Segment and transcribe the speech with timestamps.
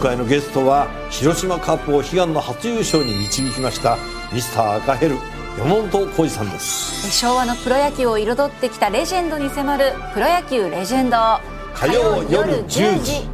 [0.00, 3.98] 回のゲストは広島カップを悲願の初優勝に導きました
[4.32, 5.16] ミスター赤ヘル
[5.58, 7.10] 山本浩二さんです。
[7.12, 11.16] 昭和のプロ野球を彩ってきたレジェンドに迫る「プロ野球レジェンド」
[11.74, 13.28] 火曜夜10時。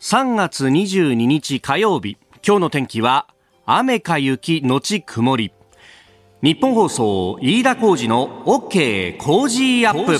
[0.00, 2.16] 3月22日火曜日。
[2.46, 3.26] 今日の天気は
[3.66, 5.52] 雨か雪のち曇り。
[6.42, 10.16] 日本放送飯田浩二の OK 工事アップ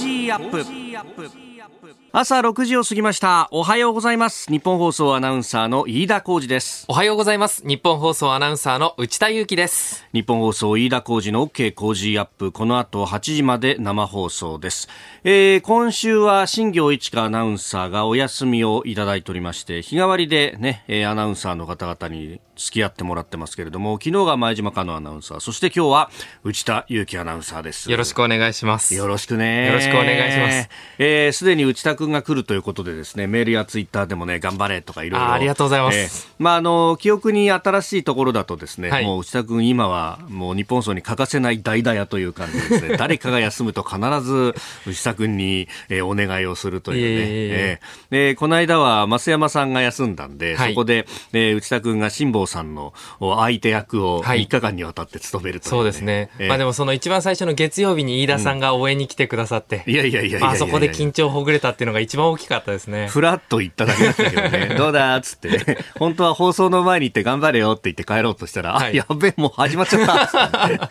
[2.13, 3.49] 朝6時を過ぎました。
[3.53, 4.51] おはようございます。
[4.51, 6.85] 日本放送アナウンサーの飯田浩二です。
[6.89, 7.63] おはようございます。
[7.65, 10.05] 日本放送アナウンサーの内田裕樹です。
[10.13, 12.51] 日本放送飯田浩二の OK 工事アップ。
[12.51, 14.89] この後8時まで生放送です、
[15.25, 26.11] えー、今週は新行一華アナウンサーがお休みをいただいておりまして日替わりでねアナウンサーの方々に付き合ってもらってますけれども昨日が前島香野アナウンサーそして今日は
[26.45, 27.91] 内田裕樹アナウンサーです。
[27.91, 28.95] よろしくお願いします。
[28.95, 30.63] よろしくねよろしくお願いします。
[30.63, 30.69] す
[30.99, 35.33] で、えー、に内田君が来るということでですねメールやツイッターでもね頑張れとかいろいろ。
[35.33, 44.55] ありがとうございます、えー、まああの記憶に新しいところだとですね、はい、もう内田君今はもう日本層に欠かせない代打屋という感じですね 誰かが休むと必ず
[44.87, 55.79] 内田君に、えー、お願いをするというね、えー、えー、この間は増山さんが休んだんで、はい、そこで、えー、内田君が辛坊さんの相手役を3日間にわたって務めるという、ね。
[55.79, 63.09] そうですね、えー、まあでもその一番最初の月曜日に飯田さんが応援に来てくださって、うん、いやいやいやいやあそこで緊張ほぐれたっていうのが一番大きかったですね。
[63.09, 64.75] ふらっと言っただけだったけどね。
[64.79, 70.91] どうだっつって、本当は放送の前に行って頑張れよって言って帰ろうとしたら、はい、あやべえもう始まっちゃったっ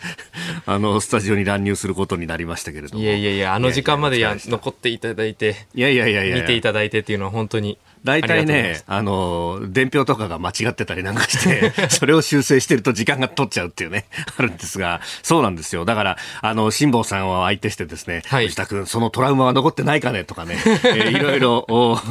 [0.66, 3.02] あのスタジオに乱入することになりましたけれども。
[3.02, 6.36] いやいやいやあの時間までや残っていただいていやいやいやいや。
[6.36, 14.06] 見ていただいてっていうのは本当に大体ね、あの、伝票とかが間違ってたりなんかして、 それを修正してると時間が取っちゃうっていうね、
[14.38, 15.84] あるんですが、そうなんですよ。
[15.84, 21.66] だから、あの、辛坊さんを相手してですね、はい、藤田君、そのトラウマは残ってないかねとかね、 えー、いろいろ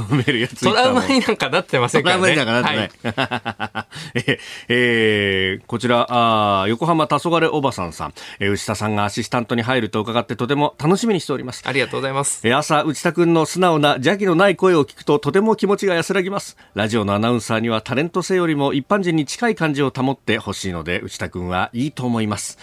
[0.10, 2.22] メールやつトラウマになんかなってませんからね。
[2.22, 4.24] トラウマになんかなってない。
[4.24, 11.64] ええー、こちら、あ横浜黄昏おばさんさん、えー、内田さんがアシスタントに入ると伺ってとても楽しみにしております。
[11.66, 12.48] ありがとうございます。
[12.48, 16.58] えー、朝、内田君の素直な邪気のない声を聞くととても気持ちが安らぎます。
[16.74, 22.58] ラジオのアナウンサーにはタレント性よりも一般人に近い感じを保ってほしいので、内田君はいいと思います。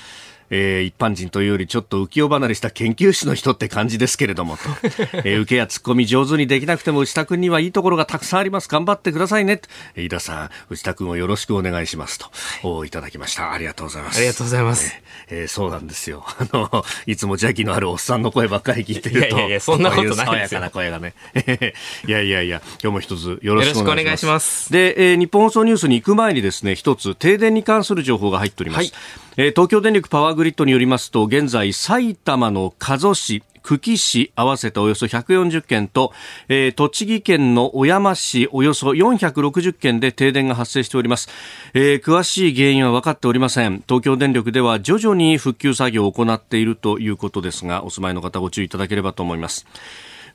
[0.50, 4.62] えー、一般人というよりちょっと浮世離れした研究士の人って感じですけれどもと、
[5.24, 8.68] えー、受けやツッコミ上手にできなくても内田君にはいいところがたくさんあります。
[8.68, 9.60] 頑張ってくださいね。
[9.96, 12.30] 飯田さん内田君をよろしくお願いしますと、
[12.62, 13.52] おいただきました。
[13.52, 14.18] ありがとうございます。
[14.18, 14.94] ありがとうございます、
[15.28, 16.24] えー、えー、そうなんですよ。
[16.38, 19.36] あのいつも邪気のあるおっさんの声ばっかり聞いてると。
[19.36, 20.24] いやいやそんなことないですよ。
[20.24, 21.14] 爽やかな声がね。
[22.06, 24.72] いやいやいや今日も一つよろしくお願いします。
[24.72, 28.92] で、えー、日本放送ニュースに行く前にですね一つ停電に関する情報が入っております、はい。
[29.38, 36.12] えー、東京電力パワーグリッドによりますと現在埼玉の加須市久喜市合わせておよそ140件と、
[36.48, 41.28] えー、栃木県の小山市およそ460件で停電が発生しております、
[41.74, 43.82] えー、詳しい原因は分かっておりません。
[43.88, 49.66] 東京電力では徐々に復旧作業を行っているということですがお住まいの方ご注意いただければと思います。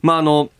[0.02, 0.50] まああの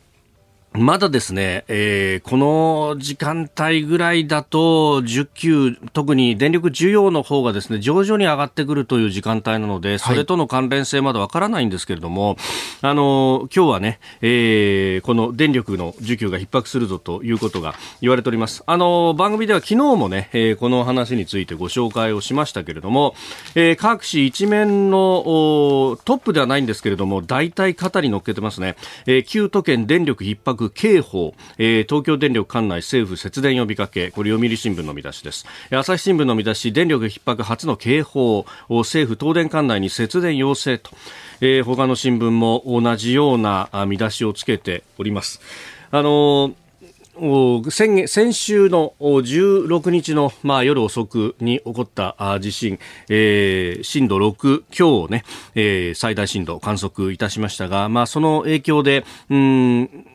[0.75, 12.37] まだですね、えー、この時間帯ぐらいだと、10級、特に電力需要の方がですね、徐々に上がってくるという時間帯なので、それとの関連性まだわからないんですけれども、はい、
[12.82, 18.62] あの、今日はね、えー、この電力の需給が逼迫するぞということが言われております。
[18.65, 23.15] あの、番組では昨日もね、えー、この話についてご紹介をしましたけれども、
[23.55, 28.77] えー、各紙一面のトップではないんですけれども、大体肩に乗っけてますね。
[29.05, 35.47] えー、旧都県電力逼迫警報、えー、東京電力管内政府節電呼びかけこれ読売新聞の見出しです。
[35.71, 40.91] 朝日新聞の見出し電力逼迫初の警報政府東電管内に節電要請と、
[41.41, 45.41] えー、他の新聞も同じような見出しをつけております。
[45.91, 46.55] あの
[47.69, 52.79] 先先週の16日の、まあ、夜遅くに起こった地震、
[53.11, 55.25] えー、震度6強をね、
[55.55, 60.06] えー、最大震度観測いたしましたが、まあ、その影響で、うん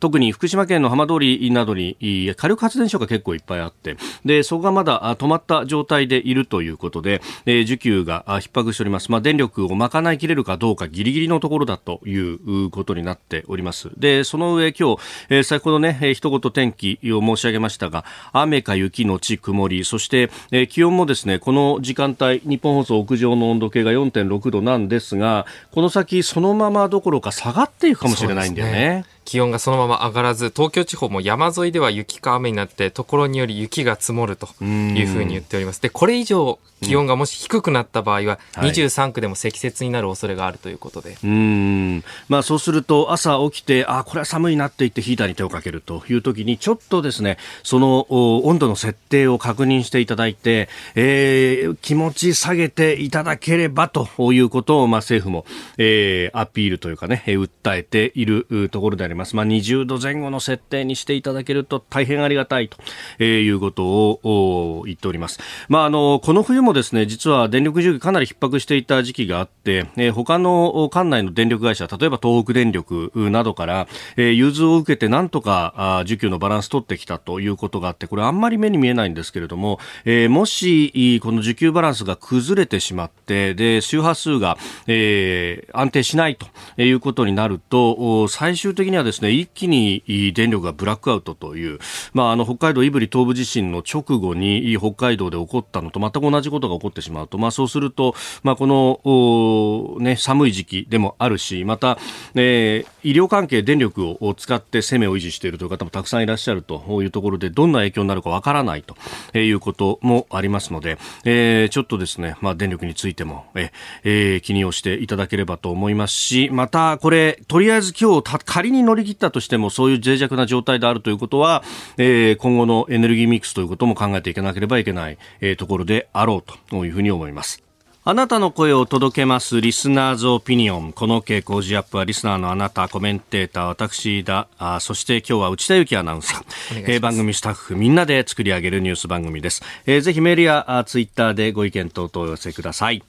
[0.00, 1.96] 特に福島県の浜通りなどに
[2.36, 13.90] 火力発電所が結構いっぱいあってでそこがまだ止まった状態でいるということで、え、需給が逼迫しております、まあ、電力を賄いきれるかどうかギリギリのところだということになっております。
[13.96, 29.15] でその上今日、え、先ほどね、え、一言天気を申し上げましたが雨か雪のち曇りそして、え、気温もですねこの時間帯日本放送屋上の温度計が4.6度なんですがこの先そのままどころか下がっていくかもしれないんだよね。
[29.26, 35.82] 気温がそのまま上がらず、東京地方も山沿いでは雪か雨になって、ところにより雪が積もるというふうに言っております。
[35.82, 41.16] で、これ以上気温がもし低くなった場合は、23区でも積雪になる恐れがあるということで。
[41.24, 42.04] うん。
[42.28, 55.46] まあそうすると、朝起きて、あ、これは寒いなって言ってヒーターに手をかけるという時に、ちょっとですね、その温度の設定を確認していただいて、えー、気持ち下げていただければということを、まあ政府も、
[55.78, 59.34] えー、アピールというかね、訴えているところであります。
[59.34, 65.40] まあ20度前後の設定にしていただけると大変ありがたいということを言っております。
[65.68, 84.58] まああの、この冬もですね、実は電力需給かなり逼迫していた時期があって、えー、他の管内の電力会社、例えば東北電力などから、えー、融通を受けてなんとかあ需給のバランス取ってきたということがあって、これあんまり目に見えないんですけれども、えー、もし、この需給バランスが崩れてしまって、で、周波数が、
[84.88, 86.46] えー、安定しないと
[86.82, 90.02] いうことになると、最終的にはですね、一気に
[90.34, 91.78] 電力がブラックアウトという、
[92.12, 101.98] まあ、あの、北海道胆振東部地震の直後に北海道で起こったのと全く同じことことが起こってしまうと、まあ、そうすると、まあ、この、ね、寒い時期でもあるし、また、
[102.34, 113.72] えー、医療関係、電力を使って生命を維持しているという方もたくさんいらっしゃるというところで、どんな影響になるかわからないということもありますので、えー、ちょっとですね、まあ、電力についても、え
[114.04, 121.62] えー、気にをしていただければと思いますし、また、これ、とりあえず今日仮に乗り切ったとしても、そういう脆弱な状態であるということは、
[121.98, 127.66] えー、今後のエネルギーミックスということも考えていかなければいけない、えー、ところであろうというふうに思います。
[128.08, 130.92] あなたの声を届けますリスナーズオピニオン。
[130.92, 136.44] この傾向ジアップはリスナーのあなた、コメンテーター、私だ、あそして今日は内田幸アナウンサー、
[136.86, 139.60] えー、番組スタッフみんなで作り上げるニュース番組です。
[139.86, 143.02] えー、ぜひメールやツイッターでご意見等々お寄せください。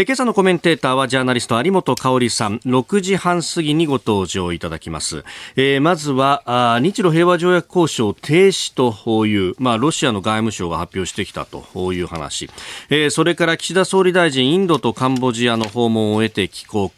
[0.00, 2.56] え今朝のコメンテーターはジャーナリスト有本香里さん。
[2.60, 5.24] 6時半過ぎにご登場いただきます、
[5.56, 12.48] えー、まずはあ日露平和条約交渉停止という、まあ、ロシアの外務省が発表してきたという話、
[12.88, 16.90] えー、それから岸田総理大臣インドとカンボジアの訪問を終えて帰国、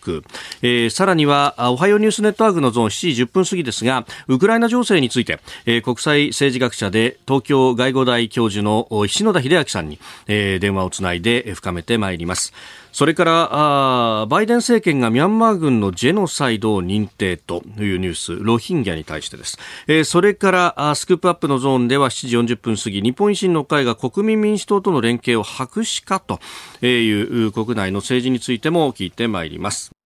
[0.62, 9.98] えー、さらにはおはようニュースネットワークのゾーン7時10分過ぎですがウクライナ情勢について、えー、国際政治学者で東京外語大教授の石野田秀明さんに、
[10.28, 12.52] えー、電話をつないで深めてまいります。
[12.92, 19.58] それからバイデン政権がミャンマー軍のジェノサイドを認定というニュースロヒンギャに対してです、
[19.88, 26.38] えー、それからスクープアップのゾーンでは7時40分過ぎ日本維新の会が国民民主党との連携を白紙かと
[26.86, 30.01] いう国内の政治についても聞いてまいります。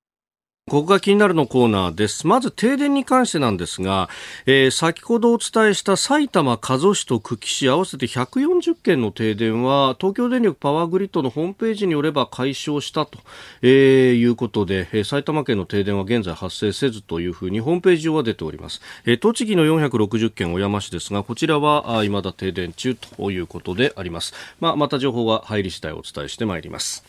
[0.68, 2.26] ここが気になるのコーナーです。
[2.26, 4.08] まず停電に関してなんですが、
[4.46, 13.20] えー、先ほどお伝えした埼玉、加須市と久喜市合わせて140件の停電は東京電力パワーグリッドのホームページによれば解消したと、
[13.62, 18.80] えー、いうことで、えー、埼玉県の停電は現在発生せずというふうにホームページ上は出ております。
[19.04, 24.34] えー、栃木の460件小山市ですが、こちらは未だ停電中ということであります。
[24.58, 27.04] まあ、また情報が入り次第お伝えしてまいります。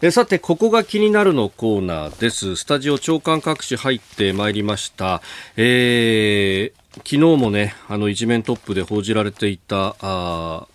[0.00, 2.54] えさて、ここが気になるのコーナーです。
[2.54, 5.22] スタジオ長官各紙入ってまいりました。
[5.56, 10.68] えー、昨日もね、あの一面トップで報じられていた、あ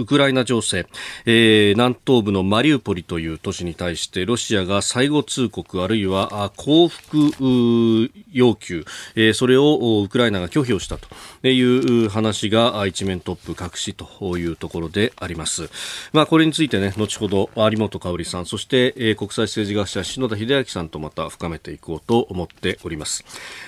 [0.00, 0.86] ウクライナ情勢、
[1.26, 11.08] えー、南東部のマリウポリという都市に対してロシアが最後通告あるいは降伏要求、えー、それをウクライナが拒否をしたと
[11.46, 15.68] いう話が一面トップ隠しというところであります。
[16.12, 23.24] まあ、これについてね、後ほど有本香里さん、そして、えー、国際政治学者篠田秀明さんとまた深めていこうと思っております。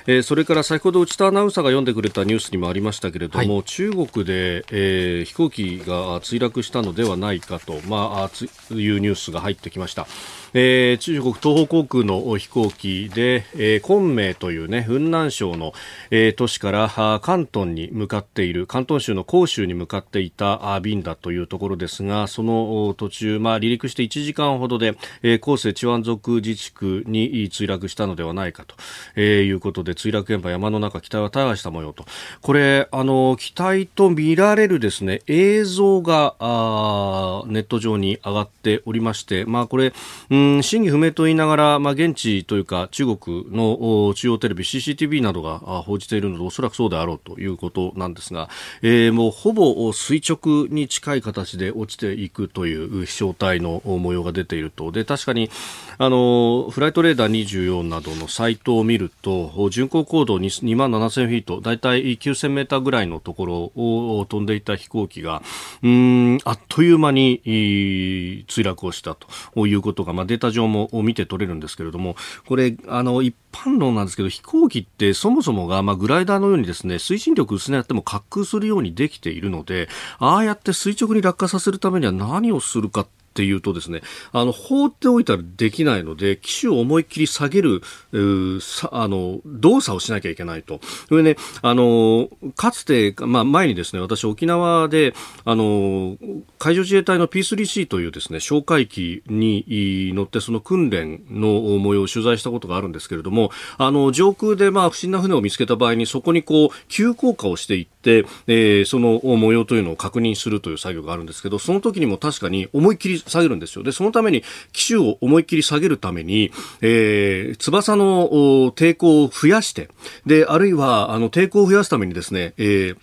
[0.06, 10.07] えー、それから先ほど内田アナウンサーが読んでくれたニュースにもありましたけれども、はい、中国で、えー、飛行機が墜落したのではないかと、まあ、いうニュースが入ってきました。
[10.55, 15.73] えー、中国東方航空の飛行機で、えー、昆明というね、雲南省の、
[16.11, 28.75] えー、都市から広東に向かっている、広東州の広州に向かっていた便だというところですが、その途中、まあ、離陸して1時間ほどで、えー、広西チワン族自治区に墜落したのではないかと、
[29.17, 32.05] えー、いうことで、墜落現場山の中、機体は大破した模様と。
[32.43, 39.92] これ、あの、機体と見られるですね、映像が、があネット上に上がっておりまして、まあ、これ、
[40.31, 48.49] うん真偽不明と言いながら、まあ、現地というか中国の中央テレビ CCTV などが報じているのでおそらくそうであろうということなんですが、
[48.83, 54.92] えー、もうほぼ垂直に近い形で落ちていくという飛翔体の模様が出ていると。
[54.92, 55.50] で確かに
[55.99, 65.42] あのフライトレーダー24などのサイトを見ると巡航高度2万7000フィート大体9000メーターぐらいのところを飛んでいた飛行機が
[65.83, 66.01] うん
[66.44, 72.16] あっという間に墜落をしたということが、まあ、データ上も見て取れるんですけれども
[72.47, 87.80] これあの一般論なんですけど飛行機ってそもそもが、まあ、グライダーのようにですね推進力薄めやっても滑空するようにできているのでああやって垂直に落下させるためには何をするかってっていうとですね、あの、放っておいたらできないので、機種を思いっきり下げる、
[88.12, 90.80] あの、動作をしなきゃいけないと。
[91.08, 95.14] それね、あの、かつて、まあ、前にですね、私沖縄で、
[95.46, 96.18] あの、
[96.58, 113.85] 海上自衛隊の P3C というですね、哨戒機に乗ってその訓練の模様を取材したことがあるんですけれども、あの、上空でまあ、不審な船を見つけた場合に、そこにこう、急降下をしていって、えー、その模様というのを確認するという作業があるんですけど、その時にも確かに思いっきり下げるんですよ。
[113.85, 114.42] で、そのために、
[114.73, 118.28] 機種を思いっきり下げるために、えー、翼の
[118.73, 119.88] 抵抗を増やして、
[120.26, 122.97] で、あるいは、あの、抵抗を増やすためにですね、えー、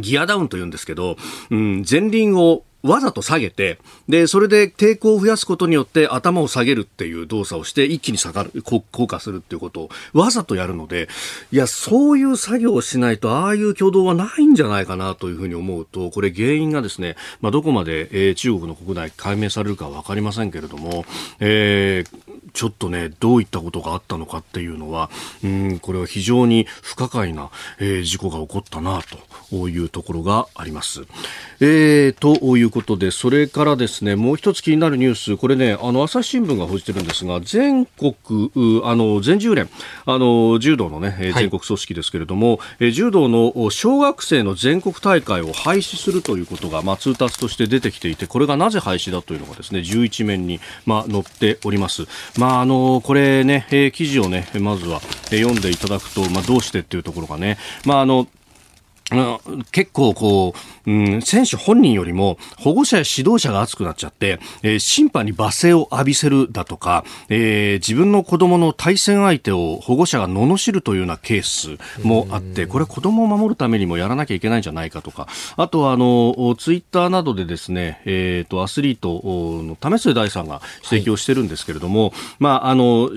[0.00, 1.16] ギアダウンと言うんですけど、
[1.50, 11.08] うん、前輪をわざと下げて、で、それで抵抗を増やすことによって頭を下げるっていう動作をして一気に下がる、降下するっていうことをわざとやるので、
[11.52, 21.04] いや、そういう作業をしないと、ああいう挙動はないんじゃないかなというふうに思うと、これ原因がですね、まあ、どこまで、えー、中国の国内解明されるかわかりませんけれども、
[21.40, 25.10] えー、ちょっとね、どういったことがあったのかっていうのは、
[25.44, 29.00] うん、これは非常に不可解な、えー、事故が起こったな
[29.50, 31.02] というところがあります。
[31.60, 38.50] えー、ということで、それからですね、もう一つ気になるニュース、これね、あの、朝日新聞が報じてるんですが、全国、
[38.84, 39.68] あの、全柔連、
[40.06, 52.06] あの、柔道のね、全国組織ですけれども、はい、柔道の小学生の全国大会を廃止するということが、まあ、通達として出てきていて、これがなぜ廃止だというのがですね、11面に、まあ、載っております。
[52.38, 55.00] まあ、あの、これね、えー、記事をね、まずは、
[55.30, 58.26] えー、読んでいただくと、まあ、どうしてっていうところがね、まあ、あの、
[59.72, 60.54] 結構こ
[60.86, 79.20] う、うん、選手本人よりも保護者や指導者が熱くなっちゃって、えー、審判に罵声を浴びせるだとか、えー、自分の子供の対戦相手を保護者が罵るというようなケースもあって、これ子供を守るためにもやらなきゃいけないんじゃないかとか、あとはあの、ツイッターなどでですね、えっ、ー、と、アスリート
[79.62, 83.10] の為末大さんが指摘をしてるんですけれども、はい、まあ、あの、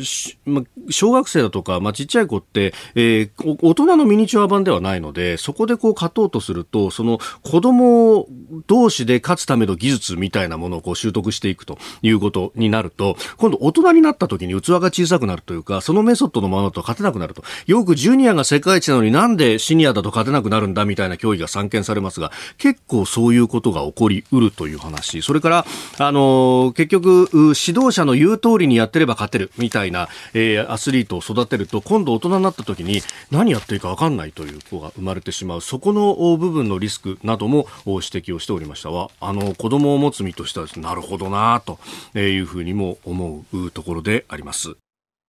[0.45, 8.27] ま小学生だとか、まあ、ちっちゃい子って、えー、大人のミニチュア版ではないので、そこででこう勝とうとすると、その子供
[8.67, 17.43] 同士で勝つための技術みたいなものをこう習得していくということになると、今度大人になった時に器が小さくなるというか、そのメソッドのままだと勝てなくなると。
[17.67, 25.21] よくジュニアが世界一なのになんでシニアだと勝てなくなるんだみたいな競技が散見されますが、結構そういうことが起こりうるという話。
[25.21, 25.65] それから、
[25.97, 33.01] あの、結局、指導者の言う通りにやってれば勝てるみたいな、えー、アスリートを育てると、今度大人になった時に
[33.31, 35.61] 何やっていいか分かんないという子が生まれてしまう。
[35.65, 41.79] そこの部分のリスクなども指摘をしておりましたは、あの、子供を持つ身としてはなるほどなと
[42.15, 44.77] いうふうにも思うところであります。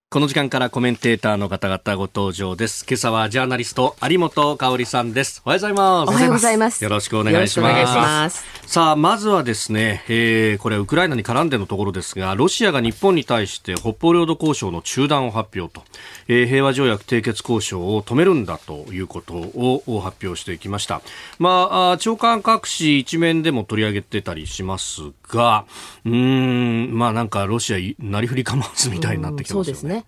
[0.09, 2.87] この時間からコメンテーターの方々ご登場です。
[2.89, 5.43] 今朝はジャーナリスト有本香里さんです。
[5.45, 6.11] おはようございます。
[6.11, 6.85] おはようございます。
[6.85, 8.45] よろしくお願いします。
[8.69, 15.83] さあ、まずはですね、えー、これウクライナに絡んでのところですが、ロシアが日本に対して北方領土交渉の中断を発表と、
[16.29, 21.03] えー、平和条約締結交渉を止めるんだということを発表してきました。
[21.41, 25.65] まあ、長官各紙一面でも取り上げてたりしますが、
[26.05, 30.06] うん、まあなんかロシア なりふり構わずみたいになってきてますよね。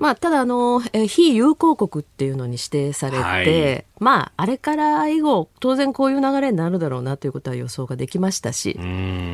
[0.00, 8.80] まあ、ただあの、え非友好国っていうのに指定されて、はい、まあ、あれから以後、当然こういう流れになるだろうなということは予想ができましたし、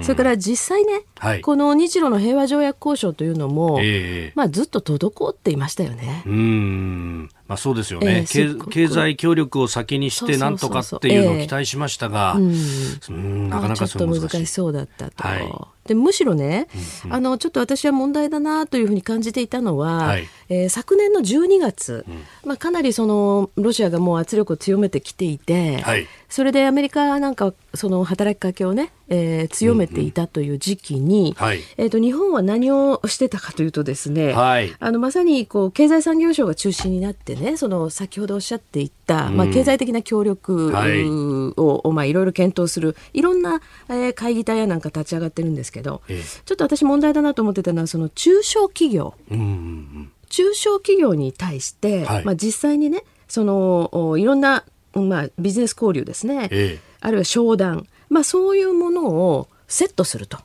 [0.03, 6.25] それから実際ね、はい、この日露の平和条約交渉というのも、えー、まあ、ずっと滞っていましたよね。
[6.27, 12.37] うんまあ、そうですよね、えー、経済協力を先にしてなんとかっていうのを期待しましたが、
[13.09, 15.23] なかなかちょっと難しそうだったと。
[15.23, 15.77] はい。
[15.87, 16.67] でむしろね、
[17.05, 41.95] うんうん、あのちょっと私は問題だなというふうに感じていたのは、はい、えー、昨年の12月、うん、まあ、かなりそのロシアがもう圧力を強めてきていて、はい、それでアメリカなんかその働きかけをね、えー、強めていたという時期に、うんうんはい、えーと、日本は何をしてたかというとですね、はい、あのまさにこう経済産業省が中心になってねその先ほどおっしゃっていた、うん、まあ、経済的な協力を、はい。
[41.95, 50.13] まあ、いろいろ検討するいろんな、えー、会議体やなんか立ち上がってるんですけど、えー、ちょっと私問題だなと思ってたのはその中小企業、うんうんうん。
[50.29, 54.65] 中小企業に対して、はい、まあ、実際にねそのいろんな
[55.03, 60.39] まあ、ビジネス交流ですね、ええ、あるいは商談、まあ、そういうものをセットすると。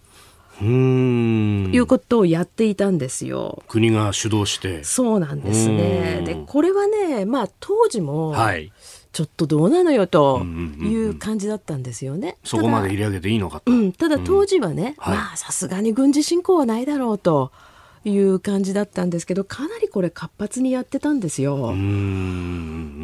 [0.62, 3.64] うんいうことをやっていたんですよ。
[3.68, 4.84] 国が主導して。
[4.84, 6.22] そうなんですね。
[6.24, 8.72] で、これはね、まあ当時も、はい、
[9.12, 10.44] ちょっとどうなのよと
[10.80, 12.38] いう感じだったんですよね。
[12.44, 13.72] そこまで入れ上げていいのかと。
[13.72, 17.52] うん、ただ当時はね、うん、まあさすがに軍事侵攻はないだろうと。
[17.56, 17.71] い
[18.20, 21.74] う感じだったんですけどかなりこれ活発にやってたんですよ。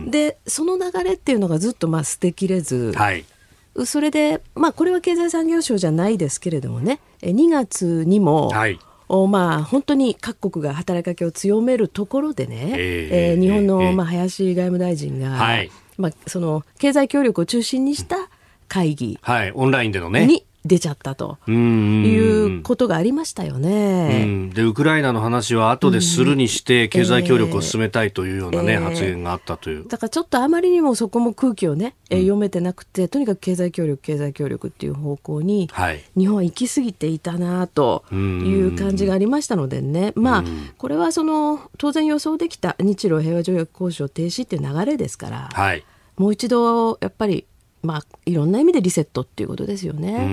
[0.09, 3.25] でその流れっていうのがずっとまあ捨てきれず、はい、
[3.85, 8.79] それで、まあ、これは経済産業省じゃないですけれどもね2月にも、はい。
[9.09, 18.29] おまあ、本当に各国が働きかけを強めるところでね、えー、えー、日本の、まあ、林外務大臣が、はい、まあ、その経済協力を中心にした
[18.67, 20.27] 会議、はい、オンラインでのね。
[20.27, 24.51] に出ちゃったということがありましたよね。
[24.53, 29.87] でウクライナの話は後でするにして経済協力を進めたいというようなね、えー、発言があったという。
[29.87, 40.43] だからちょっとあまりにもそこも空気をね、えー、読めてなくて、とにかく経済協力経済協力っていう方向に、はい、日本は行き過ぎていたなという感じがありましたのでね、まあ
[40.77, 45.83] これはその当然予想できた日露平和条約交渉停止っていう流れですから、はい、
[46.17, 47.45] もう一度やっぱり
[47.83, 50.27] まあ、いろんな意味でリセットっていうことですよね。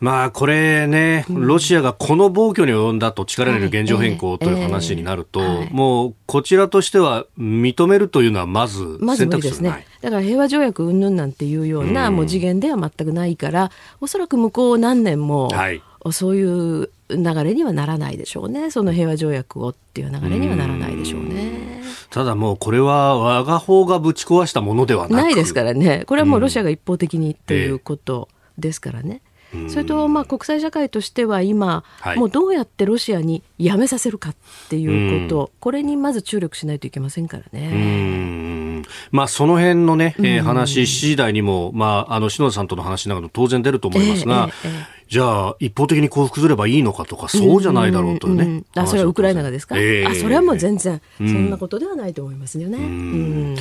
[0.00, 9.86] まあ、これね、ロシアがこの暴挙に及んだと力による現状変更という話になると、もうこちらとしては認めるというのはまず選択肢ですね。
[10.00, 13.70] だから平和条約云々なんていうようなもう次元では全くないから、
[14.00, 15.82] おそらく向こう何年も、はい。
[16.12, 21.75] そういう流れにはならないでしょうね、その平和条約をっていう流れにはならないでしょうね。
[22.10, 29.22] ただもうこれは我が方がぶち壊したものではないですからね、これはもうロシアが一方的にということですからね。
[29.68, 34.36] それとまあ国際社会としては今、はい、もうどうやってロシアにやめさせるかっ
[34.68, 38.82] ていうこと、これにまず注力しないといけませんからね。
[39.10, 48.44] まあ、その辺のね、えー、話、7時台にも、まあ、あの篠田さんとの話など当然出ると思いますが、えーえー、じゃあ、一方的に降伏すればいいのかとか、そうじゃないだろうというね。
[48.44, 48.56] うんうん。
[48.56, 53.56] うん、あそれはウクライナがですか、えー、あそれはもう全然、そんなことではないと思いますよね。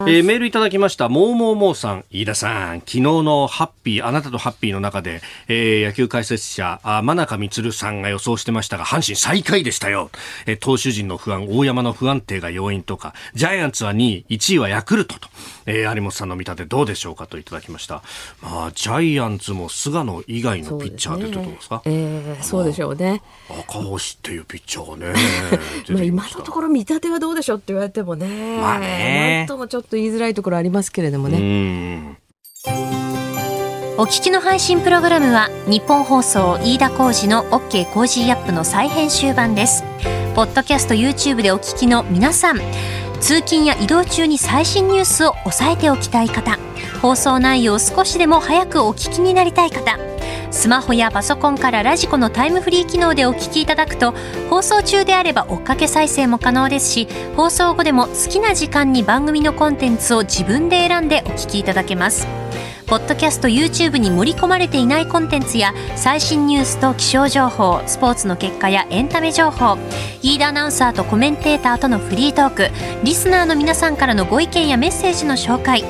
[0.00, 1.10] うんえー、メールいただきました。
[1.10, 10.10] もうもうもうさん、飯田さん、昨日のハッピー、あなたとハッピーの中で、えー、野球解説者、あ真中光さんが予想してましたが、阪神最下位でしたよ。
[10.46, 15.28] えー、投手陣の不安、大山の不安定が要因とか、ジャイアンツは2位、1位はヤクルトと、
[15.66, 18.02] えー、有本さんの見立てどうでしょうかといただきました。
[18.40, 21.82] まあ、ジャイアンツも菅野以外のピッチャーでというですか？
[21.84, 23.20] そう、ね、えー、そうでしょうね。
[23.50, 25.14] 赤星っていうピッチャーがね。
[25.92, 28.56] まあ今のところ見立てはどうでしょうって言われてもね。
[28.58, 29.40] まあね。
[29.40, 32.18] なんともちょっとと言いづらいところありますけれどもね。
[33.98, 39.82] お聞きの配信プログラムは日本放送飯田浩司の OK コージーアップの再編集版です。
[40.34, 42.60] ポッドキャスト YouTube でお聞きの皆さん、
[43.20, 46.58] 通勤や移動中に最新ニュースを押さえておきたい方、
[47.02, 49.98] 放送内容を少しでも早くお聞きになりたい方、
[50.50, 54.14] スマホやパソコンからラジコのタイムフリー機能でお聞きいただくと
[54.48, 62.26] 放送中であれば追っかけ再生も可能ですし放送後でも好きな時間に番組のコンテンツを自分で選んでお聞きいただけます。
[62.90, 69.78] ポッドキャスト YouTube に盛り込まれていないコンテンツや最新ニュースと気象情報スポーツの結果やエンタメ情報
[70.22, 72.68] 飯田アナウンサーとコメンテーターとのフリートーク
[73.04, 75.84] リスナーの皆さんからのご意見やメッセージの紹介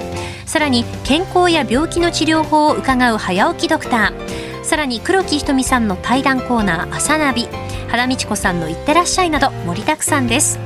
[0.45, 7.49] さらに健康や病気の治療法を伺う早起きドクターさらに黒木ひとみさんの対談コーナー「朝ナビ」
[7.89, 10.61] 原道子さんの「いってらっしゃい」など盛りだくさんです。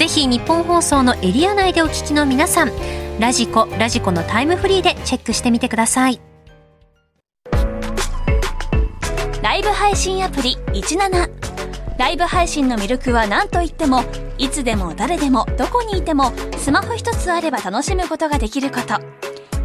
[0.00, 2.70] ぜひ日本放送のエリア内でお聞きの皆さん
[3.18, 6.22] ラジコラジコのタイムフリーでチェックしてみてください。
[9.42, 14.02] ライブ配信アプリ17ライブ配信の魅力は何といっても
[14.38, 18.94] いつでも誰でもどこにいてもスマホ一つあれば楽しむことができること。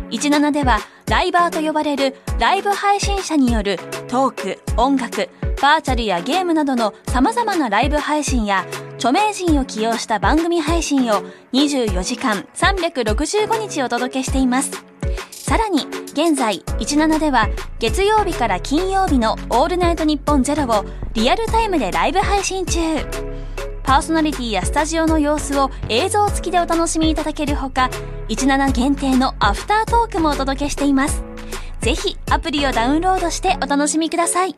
[0.10, 3.78] 17ではライバーと呼ばれるライブ配信者による
[4.10, 5.30] トーク、音楽、
[5.62, 8.66] バーチャルやゲームなどの様々なライブ配信や
[9.06, 11.22] 著名人を起用した番組配信を
[11.54, 14.72] 24時間365日お届けしています。
[15.30, 22.80] さらに現在17では月曜日から金曜日のオールナイトニッポンゼロをリアルタイムでライブ配信中。
[23.84, 27.92] パーソナリティやスタジオの様子を映像付きでお楽しみいただけるほか、
[28.30, 31.24] 17限定のアフタートークもお届けしています。
[31.80, 34.56] ぜひアプリをダウンロードしてお楽しみください。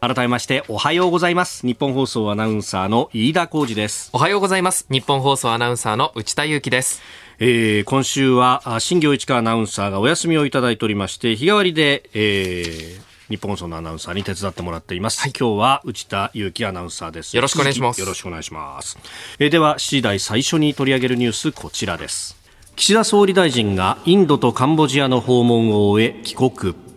[0.00, 7.02] 改めましておはようございます日本放送アナウンサーの飯田浩二ですおはようございます日本放送アナウンサーの内田裕樹です
[7.40, 15.20] えー、今週は新行市川アナウンサーがお休みをいただいておりまして日替わりで、えー、日本放送のアナウンサーに手伝ってもらっています。
[15.20, 17.36] はい、今日は内田裕樹アナウンサーです。
[17.36, 18.00] よろしくお願いします。
[18.00, 18.98] よろしくお願いします。
[19.38, 22.36] えー、では、7時台最初に取り上げるニュース、こちらです。
[22.74, 26.87] 岸田総理大臣がインドとカンボジアの訪問を終え帰国。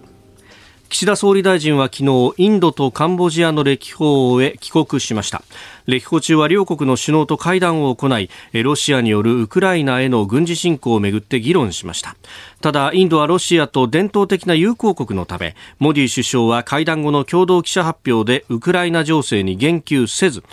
[0.91, 5.41] 岸田総理大臣は昨日インドとカンボジアの歴訪へ帰国しました。
[5.85, 8.29] 歴訪中は両国の首脳と会談を行い
[8.61, 12.17] ロシアによるウクライナへの軍事侵攻をめぐって議論しました。
[12.59, 20.43] ただインドはロシアと伝統的な友好国のためモディ首相は会談後の共同記者発表でウクライナ情勢に言及せず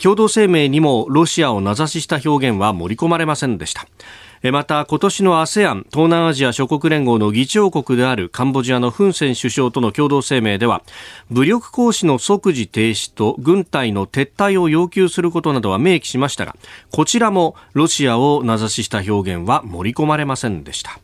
[0.00, 3.88] 共同声明にもロシアを名指しした表現は盛り込まれませんでした。
[4.42, 10.82] また今年の ASEAN 東南アジア諸国連合の議長国であるカンボジアのフン・セン首相との共同声明では
[11.30, 16.56] 武力行使の即時停止と軍隊の撤退を要求することなどは明記しましたが
[16.90, 20.98] こちらもロシアを名指しした表現は盛り込まれませんでした。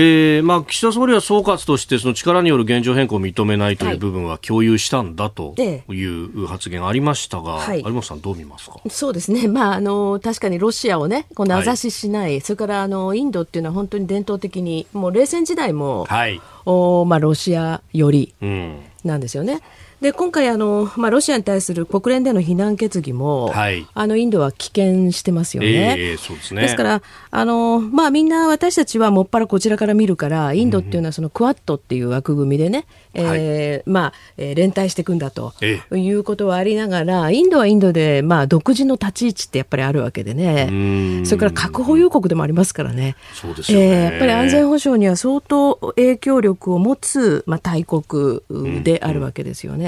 [0.00, 8.80] えーまあ、岸田総理は総括としてその力による現状変更を認めないという部分は共有したんだという発言がありましたが、はい、有本さん、どう見ますか？
[8.88, 18.34] そうですね、まあ、あの確かにロシアを、ね、こう名指ししない、はい、それからあのインドっていうのは本当に伝統的に、もう冷戦時代も、はい、おまあ、ロシア寄り
[19.02, 19.54] なんですよね。
[19.54, 19.60] うん
[20.00, 25.96] で今回あの、まあ、ロシアに対する国連での非難決議も、はい、あのインドは棄権してますよね。
[25.98, 26.62] えー、そうですね。
[26.62, 41.24] ですからあの、まあ、みんな私たちはもっぱらこちらから見るからインドっていうのはそのクワッドっていう枠組みでね、うん、えー、まあえー、連帯していくんだと、えー、いうことはありながらインドはインドで、まあ、独自の立ち位置ってやっぱりあるわけでね。
[41.24, 43.16] それから核保有国でもありますからね。
[43.34, 48.42] そうですよね、えー、やっぱり安全保障には相当影響力を持つ、まあ、大国
[48.84, 49.78] であるわけですよね。
[49.78, 49.87] うんうん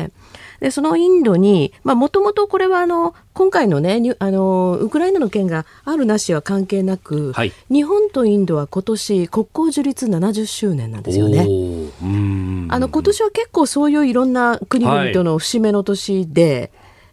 [0.61, 11.41] でそのインドにもともとこれはあの今回のねあのウクライナの件があるなしは関係なく、はい、日本とインドは今年国交樹立70周年なんですよね。
[11.41, 16.71] あの今年は結構そういういろんな国々との節目の年で、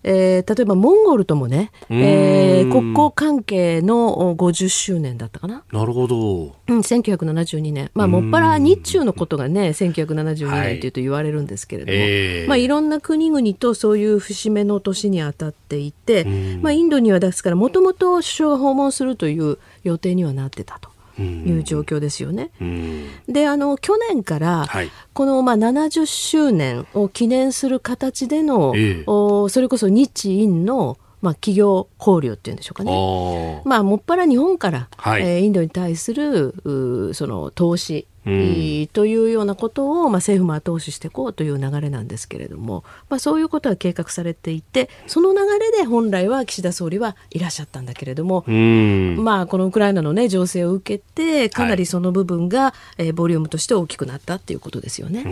[0.09, 5.65] えー、例えばモンゴルともね、えー、国交関係の50周年だったかな？
[5.73, 6.43] なるほど。
[6.43, 7.91] うん、1972年。
[7.93, 16.23] まあ、もっぱら日中のことがね、1972年というと言われるんですけれども、はいえー、まあ、いろんな国々とそういう節目の年に当たっていて、
[16.61, 20.89] まあ、インドにはですから、もともと首相が訪問するという予定にはなってたと。
[21.21, 22.51] いう状況ですよね。
[23.27, 24.67] であの去年から、
[25.13, 33.61] この、まあ、70周年を記念する形での、えおそれこそ日印のまあ、企業交流っていうんでしょうかね。
[33.65, 36.53] まあ、もっぱら日本から、はい、えー、インドに対する
[37.15, 38.07] その投資
[38.93, 55.23] というようなことを、まあ、政府も後押ししていこうという流れなんですけれども、まあ、そういうことは計画されていてその流れで本来は岸田総理はいらっしゃったんだけれども、まあ、このウクライナの、ね、情勢を受けてかなりその部分が、はい、えー、ボリュームとして大きくなったっていうことですよね。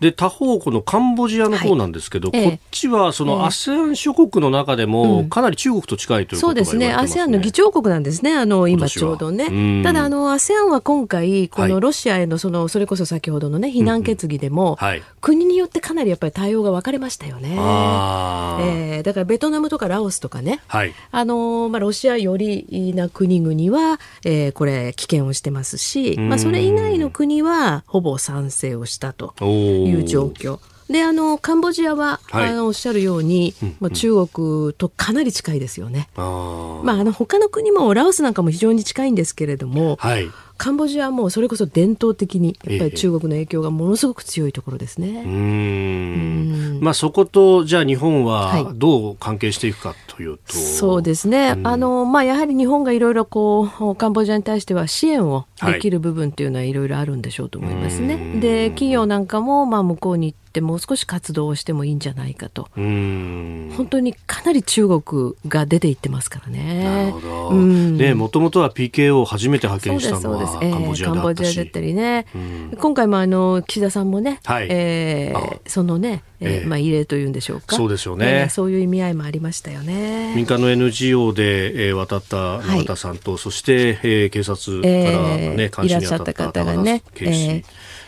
[0.00, 6.86] で他方このカンボジアの方なんですけど、はい、こっちはその ASEAN 諸国の中でもかなり中国と近いということが言われてますね。
[6.86, 8.34] そうですね ASEAN の議長国なんですね。
[8.34, 9.82] あの今ちょうどね。
[9.82, 17.50] ただあの ASEAN は今回こののロシアへのそのそれこそ先ほどのね非難決議でも、うんはい、国によってかなりやっぱり対応が分かれましたよね。
[17.52, 30.58] えー、だからベトナムとかラオスとかね、はい、あのまあロシア寄りな国々は、えー、これ棄権をしてますし、まあそれ以外の国はほぼ賛成をしたという状況。
[30.88, 36.08] であのカンボジアは、はい、あのおっしゃるように、まあ、中国とかなり近いですよね。
[36.16, 45.22] あまあ、あの他の国もラオスなんかも非常に近いんですけれども、はい、カンボジアはもうそれこそ伝統的にやっぱり中国の影響がものすごく強いところですね。
[45.24, 46.80] うん。
[46.80, 58.14] まあ、そことじゃあ日本はどう関係していくかというと、はい、そうですね、あのまあ、やはり日本がいろいろこうカンボジアに対しては支援をできる部分というのはいろいろあるんでしょうと思いますね。
[58.14, 62.68] はい、で企業なんかもまあ向こうに行ってもう少し活動をしてもいいんじゃないかと。
[62.74, 66.84] 本当にかなり中国が出ていってますからね。
[66.84, 77.76] なるほど、ねもともとは PKO を初めて派遣したのはカンボジアだったし、えー、ったりね、うん、今回もあの岸田さんもね、はい、えー、そのね、えー、まあ、異例というんでしょうか。
[77.76, 80.34] そうですよね、えー、そういう意味合いもありましたよね。
[80.34, 87.64] 民間の NGO で、えー、渡った永田さんと、はい、そして、えー、警察からね、えー、監視に当たった方がね、警視、えー、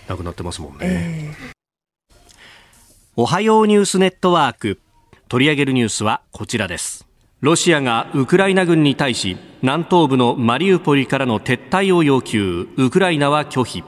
[0.08, 1.52] 亡くなってますもんね、えー、
[3.16, 4.80] おはようニュースネットワーク。
[5.28, 7.07] 取り上げるニュースはこちらです
[7.40, 12.68] ロシアがウクライナ軍に対し南東部のマリウポリからの撤退を要求。
[12.76, 13.84] ウクライナは拒否。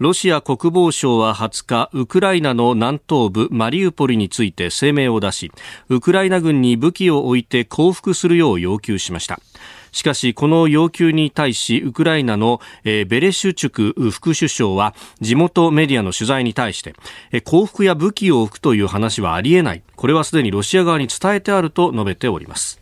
[0.00, 5.52] ロシア国防省は20日ウクライナの南東部マリウポリについて声明を出し
[5.88, 9.38] ウクライナ軍に武器を置いて降伏するよう要求しました。
[9.92, 16.94] しかしこの要求に対しウクライナのベレシュチュク副首相は地元メディアの取材に対して
[17.44, 19.82] 降伏や武器を置くという話はありえない。
[19.96, 22.79] これはすでにロシア側に伝えてあると述べております、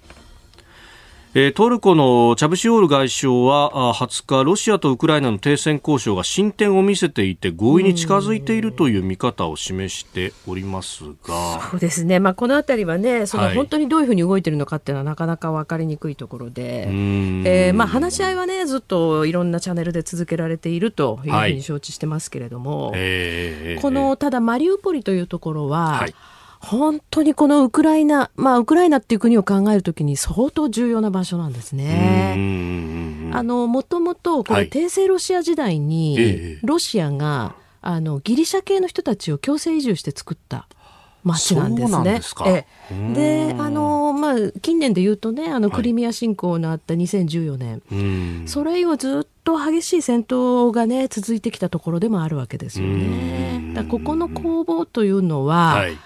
[1.54, 11.60] トルコのチャブシオール外相は20日、ロシアとウクライナの停戦交渉が進展を見せていて合意に近づいているという見方を示しておりますが。
[11.70, 26.14] そうですね、まあ、この辺りはねその本当にどういうふうに動いているのかっていうのはなかなか分かりにくいところで、えー、まあ、話し合いはねずっといろんなチャンネルで続けられているというふうに承知してますけれども、はいえー、このただマリウポリというところは、はい
[26.60, 33.30] 本当にこのウクライナ、まあ、ウクライナっていう国を考えるときに相当重要な場所なんですね。
[33.32, 40.66] あの、もともと、これ、帝政ロシア時代に、ロシアが、あの、ギリシャ系の人たちを強制移住して作った
[41.24, 42.66] 町なんですね。
[42.90, 53.72] えであの、まあ、近年で言うとねあのクリミア侵攻のあった2014年、はい、それ以後ずっと激しい戦闘がね続いてきたところでもあるわけですよね。
[53.74, 55.98] だここの攻防というのは、はい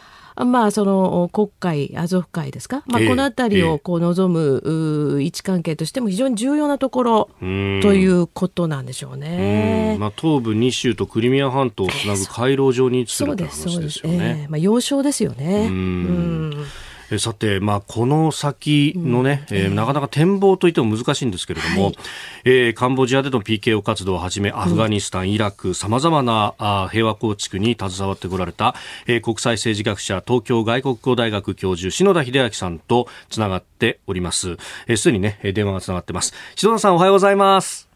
[0.44, 9.94] まあ、その黒海、アゾフ海ですか、まあ、この辺りをこう望む、位置関係としても非常に重要なところということなんでしょうね。
[9.96, 14.42] うまあ、東部2州とクリミア半島をつなぐ回廊上に作るって話ですよね。
[14.44, 15.68] えー、まあ、要衝ですよね。
[15.70, 16.52] うん。
[16.56, 21.96] えさて、まあ、この先のね、うん、えー、なかなか展望といっても難しいんですけれども、はい、
[22.44, 28.74] えー、カンボジアでの PKO 活動をはじめ、アフガニスタン、イラク、さまざまなあ平和構築に携わってこられた、
[29.06, 34.42] えー、国際政治学者、東京外国語大学教授、篠田秀明さんとつながっております。
[34.42, 34.56] す、
[34.88, 36.34] えー、で、にね、電話がつながってます。
[36.56, 37.91] 篠田さん、おはようございます。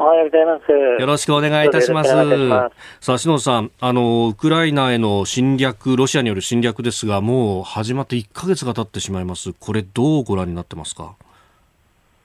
[0.00, 0.70] おはようございます。
[0.70, 2.10] よろしくお願いいたします。
[3.00, 9.52] さあ、篠野さん、あの、ウクライナへの侵略、ロシアによる侵略ですが、もう始まって1か月が経ってしまいます。
[9.58, 11.16] これ、どうご覧になってますか？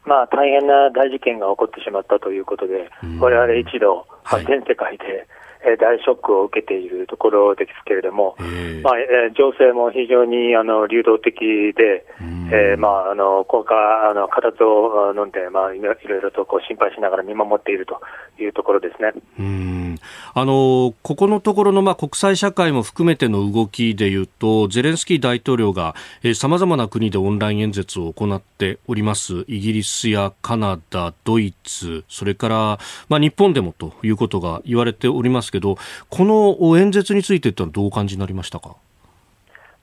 [0.06, 5.28] まあ、大変な大事件が起こってしまったということで、我々一度、はい、全世界で、
[5.66, 8.36] え大ショックを受けているところですけれども、
[8.84, 11.40] まあえ情勢も非常にあの流動的
[11.74, 12.06] で、
[12.52, 18.00] えー、まあ、あのこうかあの形を飲んで、まあ、いろいろとこう心配しながら見守っていると
[18.42, 19.14] いうところですね。
[19.40, 19.93] うん
[20.34, 25.96] あのここのところの、まあ、国際社会も含めての動きでいうと、ゼレンスキー大統領が
[26.36, 35.78] さまざまな国でオンライン演説を行っております、イギリスやカナダ、ドイツ、それから、まあ、日本でもということが言われておりますけど、
[36.10, 38.76] この演説についてというのはどうお感じになりましたか？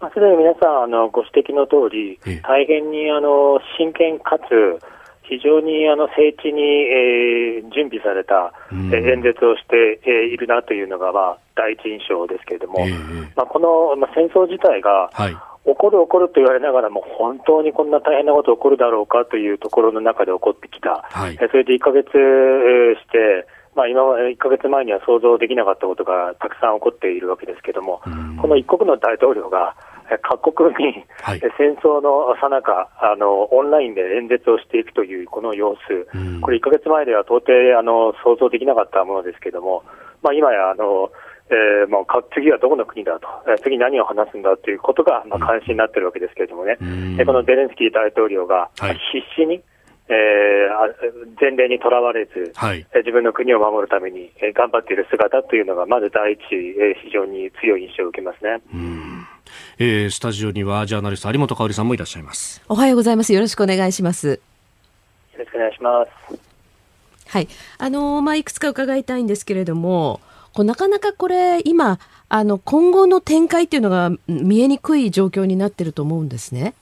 [0.00, 4.80] まあ、すでに皆さんあのご指摘の通り、大変にあの真剣かつ
[5.30, 15.36] 非常にあの聖地に、えー、準備された、演説をして、えー、いるなというのが、まあ、第一印象ですけれども、えー、まあ、この、まあ、戦争自体が、はい。
[15.62, 22.10] 起こる起こると言われながらも、本当にこんな大変なこと起こるだろうかというところの中で起こってきた、はい、それで1か月し
[23.12, 28.00] て、まあ、今1か月前には想像できなかったことがたくさん起こっているわけですけれども、
[28.40, 29.76] この一国の大統領が、
[30.18, 31.04] 各国に
[31.56, 39.84] 戦争のさなか、あのオンラインで演説をしていくというこの様子、これ、1か月前では到底あの想像できなかったものですけれども、
[40.22, 41.10] まあ、今やあの、
[41.50, 48.94] えー、もう次はどこの国だと、えー、次何を話すんだということが、まあ、関心になっているわけですけれどもね、うん、このゼレンスキー大統領が必
[49.34, 49.60] 死に、
[50.06, 56.38] えー、前例にとらわれず、はい、自分の国を守るために頑張っている姿というのが、まず第一、
[56.78, 58.62] えー、非常に強い印象を受けますね。
[58.72, 59.19] うん
[59.82, 62.60] えー、スタジオにはジャーナリスト有本香里さんもいらっしゃいます。
[62.68, 63.32] おはようございます。
[63.32, 64.28] よろしくお願いします。
[64.28, 66.38] よろしくお願いします。
[67.28, 67.48] はい。
[67.78, 70.20] あのまあいくつか伺いたいんですけれども
[70.52, 76.74] こうなかなかこれ今あの今後の展開っていうのが見えにくい状況になってると思うんですね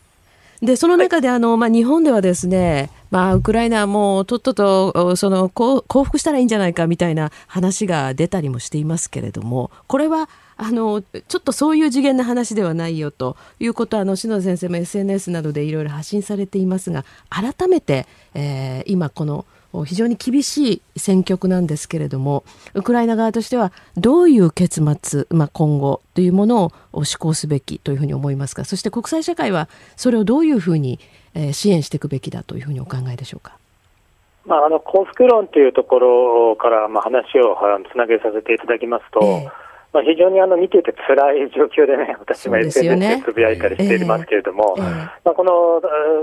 [0.62, 19.47] でその中であの、まあ、日本ではですね、まあ、ウクライナはもうとっととその降伏したらいいんじゃないかみたいな話が出たりもしていますけれどもこれはあのちょっとそういう次元の話ではないよということはあの篠田先生も SNS などでいろいろ発信されていますが改めて、えー、今この
[19.85, 22.42] 非常に厳しい戦局なんですけれども
[22.74, 28.64] ウクライナ側としてはどういう結末、まあ、今後というものを施行すべきというふうに思いますか？
[28.64, 30.98] そして国際社会はそれをどういうふうに
[31.52, 33.57] 支援していくべきだというふうにお考えでしょうか？
[34.46, 37.57] まあ、あの幸福論というところからまあ話を
[37.92, 44.92] つなげさせていただきますと、えーまあ、非常にあの見ていて辛い状況でね、私も SNS でつぶやいたりしていますけれども、えーえー、
[45.24, 45.81] まあ、この、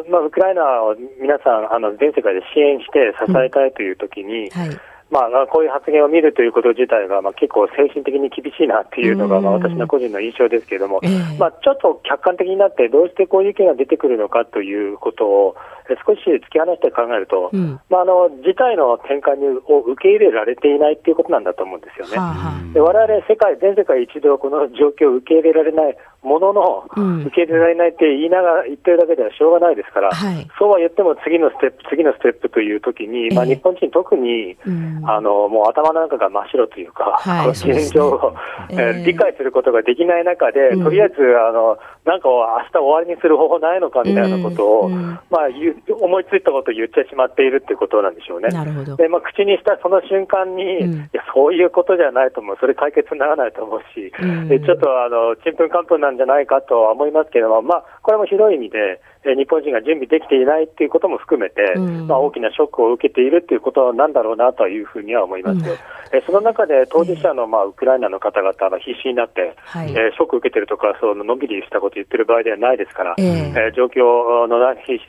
[0.09, 4.79] まあ、ウクライナを皆さん、あの全世界で支援して支えたいというときに、うんはい
[5.11, 15.55] まあ、こういう発言を見るということ自体が、まあ、結構精神的に厳しいなっていうのが、まあ、私の個人の印象ですけれども、えー、まあ、ちょっと客観的になって、どうしてこういう意見が出てくるのかということを、
[16.03, 19.37] 少し突き放して考えると、うん、まあ、あの事態の転換
[19.69, 22.17] を受け入れられていないということなんだと思うんですよね。
[22.17, 26.83] はあ、で我々世界、全世界一度この状況を受け入れられない、ものの、
[27.21, 34.57] 受け入れられないって言いながら、言ってるだけではしょうがないですから、はい、そうは言っても次のステップ、次のステップというときに、まあ、日本人特に、
[35.05, 38.35] あの、もう頭の中が真っ白というか、はい、現状を、
[38.69, 45.49] えー、理解することができない中で、とりあえず、あの、なんか明日終わりにする方法ないのかみたいなことを、まあ、
[45.89, 48.49] 思いついたことを言ってしまっているっていうことなんでしょうね。
[48.97, 52.57] で、まあ、口にしたその瞬間に、いや、そういうことじゃないと思う。
[52.59, 54.11] それ解決にならないと思うし、
[54.49, 59.01] でちょっと、あの、ちんぷんかんぷんなんじゃないかとは思いますけれども、まあ、これも広い意味で、
[59.33, 65.57] 日本人が準備できていないっていうことも含めて、うん、まあ、大きなショックを受けているということなんだろうなというふうには思います。
[65.57, 74.99] うん、えその中で当事者の、まあ、ウクライナの方々が必死になって、えー、ショックを受けているとか、そうのんびりしたことを言ってる場合ではないですから、えー、状況の非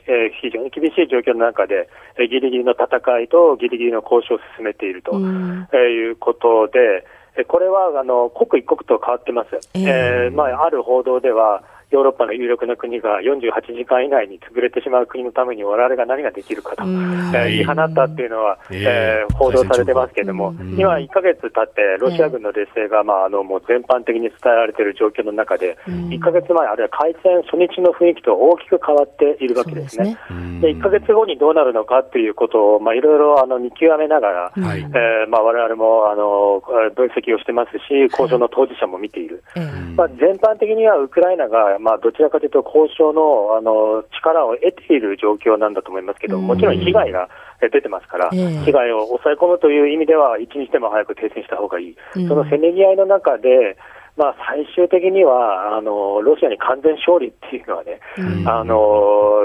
[0.51, 7.05] 常に厳しい状況の中で、ギリギリの戦いとギリギリの交渉を進めていると、いうことで、
[7.45, 9.49] これはあの刻一刻と変わってます。
[9.73, 30.17] えー、えー、まあ、ある報道では、ヨーロッパの有力な国が48時間以内に潰れてしまう国のために我々が何ができるかと、えー、言い放ったっていうのは、えー、報道されてますけれども、今、1か月経って、ロシア軍の劣勢が、まあ、あのもう全般的に伝えられている状況の中で、1か月前、あるいは開戦初日の雰囲気と大きく変わっているわけですね。
[30.59, 36.61] で1か月後にどうなるのかということを、まあ、いろいろあの見極めながら、はい、えー、まあ、我々もあの
[36.95, 39.43] 分析をしてますし、交渉の当事者も見ている。
[39.55, 51.95] はい、まあ、全般的にはウクライナが、まあ、どちらかというと交渉のあの力を得ている状況なんだと思いますけど、もちろん被害が出てますから、被害を抑え込むという意味では、一日でも早く停戦した方がいい。
[52.13, 53.77] そのせめぎ合いの中で、
[54.17, 58.75] まあ、最終的にはあのロシアに完全勝利っていうのはね、うん、あの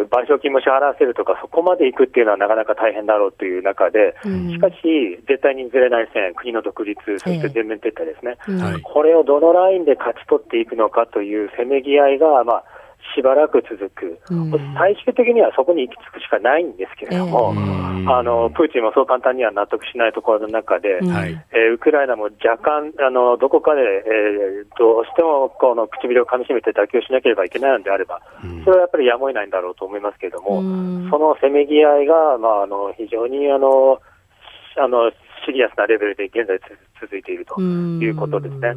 [0.09, 12.65] 賠償金も支払わせるとか、そこまでいくっていうのはなかなか大変だろうという中で、うん、しかし、絶対にずれない線、国の独立、そして全面撤退ですね、えー、これをどのラインで勝ち取っていくのかというせめぎ合いが、まあ、
[13.15, 30.63] しばらく続く、うん、最終的にはそこに行き着くしかないんですけれども、えー、あのプーチンもそう簡単には納得しないところの中で、うん、えー、ウクライナも若干、あのどこかで、えー、どうしてもこの唇をかみしめて妥協しなければいけないのであれば、うん、それはやっぱりやむを得ないんだろうと思いますけれども、
[31.11, 34.01] そのせめぎ合いが、まあ、あの非常にあの
[34.79, 35.11] あの
[35.45, 36.59] シリアスなレベルで現在
[37.01, 38.75] 続いているということですね。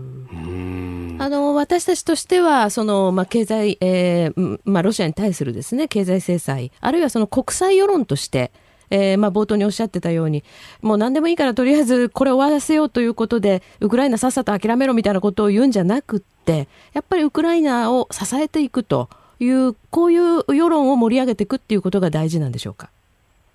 [1.25, 8.51] あの私たちとしては、そのまあ、経済、えーまあ、ロシアに対するですね経済制裁、あるいはその国際世論として、
[8.91, 10.43] えーまあ、冒頭におっしゃってたように、
[10.83, 19.09] もう何でもいいからとりあえずこれ終わらせようということで、ウクライナさっさと諦めろみたいなことを言うんじゃなくって、やっぱりウクライナを支えていくと
[19.39, 22.91] いう、こういう世論を盛り上げていくっていうことが大事なんでしょうか？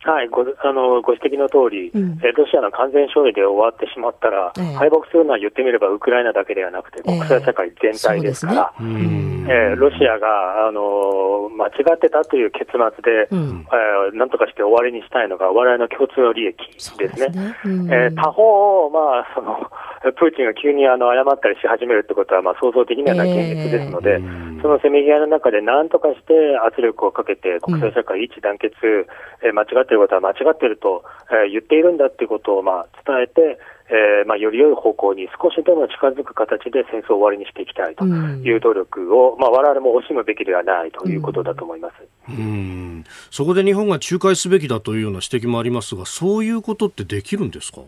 [0.02, 17.28] はい、ごあのご指摘の通り、うん、えロシアの完全勝利で終わってしまったら、え敗北するのは言ってみればウクライナだけではなくて、国際社会全体ですから、えーね、えー、ロシアがあの間違ってたという結末で、うん、えー、なんとかして終わりにしたいのが、我々の共通の利益ですね。
[17.28, 17.56] すね。
[17.64, 19.70] うん、えー、他方、まあその
[20.16, 41.94] プーチンが急にあの謝ったりし始めるってことはまあ想像できないような現実ですので、えー、そのせめぎ合いの中で何とかして圧力をかけて、国際社会一致団結、うん、えー、間違っていることは間違っていると、えー、言っているんだっていうことをまあ伝えて、えーまあ、より良い方向に少しでも近づく形で戦争を終わりにしていきたいという努力を、うん、まあ、我々も惜しむべきではないということだと思います、
[42.28, 47.80] うん、そこで日本が仲介すべきだというような指摘もありますが、そういうことってできるんですか？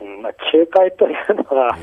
[0.00, 1.76] まあ、仲介というのは、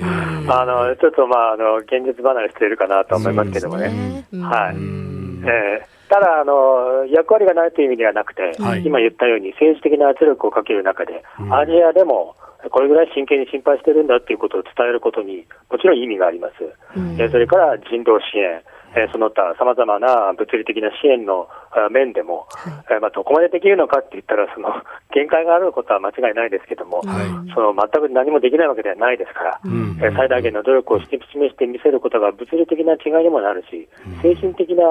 [0.59, 4.25] あのちょっと、まあ、あの現実離れしているかなと思いますけどもね。
[4.33, 4.75] はい。
[4.75, 12.35] えーただあの、役割がないという意味ではなくて、はい、今言ったように政治的な圧力をかける中で、うん、アジアでも
[12.69, 16.99] これぐらい真剣に心配してるんだということを伝えることに、もちろん意味があります。
[16.99, 18.61] うん、それから人道支援、
[18.95, 21.47] えー、その他さまざまな物理的な支援の
[21.91, 24.69] 面でも、はい、えー、まあ、どこまでできるのかって言ったら、その
[25.13, 33.87] 限界があることは間違いないですけども、はい、その全く何もできないわけではないですから、うん、えー、最大限の努力を示してみせることが物理的な違いにもなるし、
[34.21, 34.83] 精神的な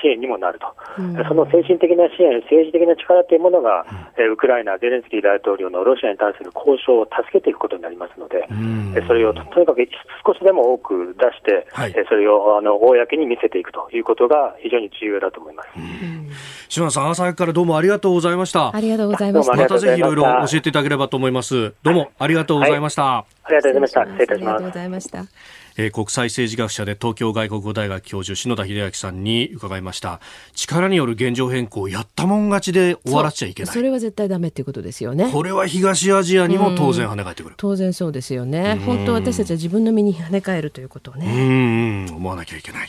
[0.00, 0.66] 支援にもなると、
[0.98, 3.84] うん、その精神的な支援、政治的な力というものが、
[4.16, 9.86] えー、ウクライナ、ゼレンスキー大統領のロシアに対する交渉を助けていくことになりますので、うん、それをとにかく
[10.24, 15.68] 少しでも多く出して、はい、それをあの公に見せていくということが非常に重要だと思います。
[16.68, 18.74] 島田さん、朝早くからどうもありがとうございました。
[18.74, 19.56] ありがとうございました。
[19.56, 21.72] またぜひいろいろ教えていただければと思います。
[21.82, 23.02] どうもありがとうございました。
[23.02, 24.04] はい、ありがとうございました。
[24.04, 24.48] 失礼いたします。
[24.50, 25.24] ありがとうございました。
[25.78, 30.20] えー、国際政治学者で東京外国語大学教授篠田秀明さんに伺いました
[30.52, 42.88] 力による現状変更やったもん勝ちで終わらせちゃいけないそれは絶対ダメっていうことですよねこれは東アジアにも当然跳ね返ってくる、当然そうですよね本当私たちは自分の身に跳ね返るということをねうん思わなきゃいけない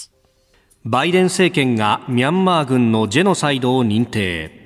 [0.83, 4.61] バイデン政権がミャンマー軍のジェノサイドを認定。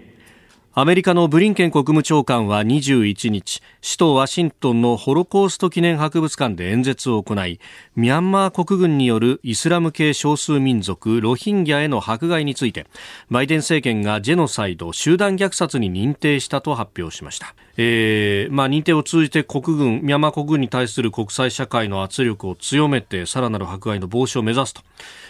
[0.77, 7.61] アメリカのブリンケン国務長官は21日首都ワシントンのホロコースト記念博物館で演説を行い
[7.95, 12.87] ミャンマー国軍によるイスラム系少数民族ロヒンギャへの迫害について
[13.29, 24.81] バイデン政権がジェノサイド集団虐殺に認定したと発表しました、えーまあ、認定を通じて国軍ミャンマー国軍に対する国際社会の圧力を強めてさらなる迫害の防止を目指すと、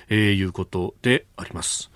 [0.09, 1.91] えー、いうことであります。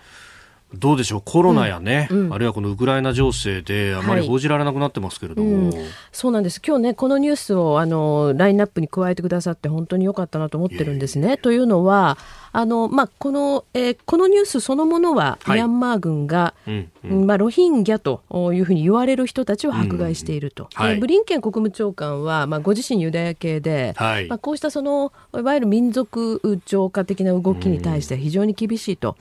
[0.73, 6.61] どうでしょうコロナやね、うんうん、あるいはこのウクライナ情勢であまり報じられなくなってますけれども、はいうん、そうなんです。
[6.65, 11.37] 今日ねこのニュースをあのラインナップに加えてくださって本当に良かったなと思ってるんですね。
[11.37, 12.17] というのは
[12.51, 18.21] あの、まあ、この、えー、このニュースそのものは、はい、ミャンマー軍が、うんうん、まあ、ロヒンギャと
[18.53, 29.15] いうふうに言われる人たちを迫害していると、うんはい、ブリンケン国務長官は、まあ、ご自身ユダヤ系で、はい、まあ、こうしたそのいわゆる民族浄化的な動きに対して非常に厳しいと。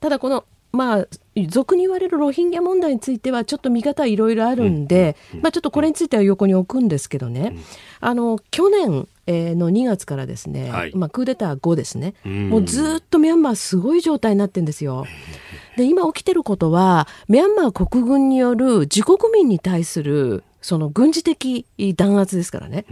[0.00, 1.06] ただこのまあ、
[1.48, 7.56] 俗に言われるロヒンギャ問題についてはちょっと見方はいろいろあるんで、まあ、ちょっとこれについては横に置くんですけどね、
[8.00, 15.06] あの去年の2月からですね、はい、まあ、クーデター後ですね、もうずっとミャンマーすごい状態になってるんですよ。
[15.76, 21.64] で今起きてることはミャンマー国軍による自国民に対するその軍事的
[21.96, 22.84] 弾圧ですからね。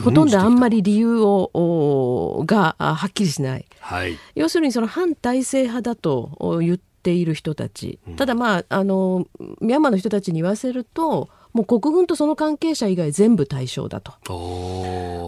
[0.00, 9.26] ほとんどあんまり理由をがはっきりしない、はい、要するにその反体制派だと言っている人たち、ただまああの
[9.60, 14.12] ミャンマーの人たちに言わせるともう国軍とその関係者以外全部対象だと。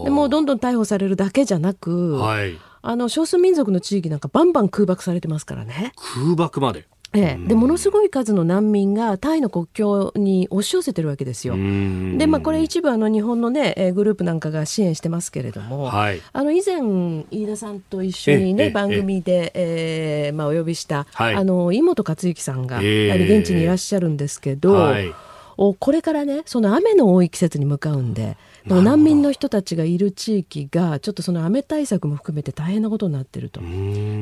[0.03, 5.93] でもうどんどん逮捕されるだけじゃなく、はい、あの少数民族の地域なんかバンバン空爆されてますからね。
[6.15, 11.55] 空爆までええ、でものすごい数の難民がタイの国境に押し寄せてるわけですよ。
[11.55, 16.81] で、まあ、これ一部あの日本の、ね、グループなんかが支援してますけれども、はい、あの以前
[17.31, 25.13] 飯田さんと一緒に、ね、番組で、ええー、まあ、お呼びした、はい、あの井本克之さんがやはり現地にいらっしゃるんですけど、はい、
[25.55, 28.37] これからねその雨の多い季節に向かうんで。
[28.75, 33.61] 難民の人たちがいる地域がちょっとその雨対策も含めて大変なことになっていると。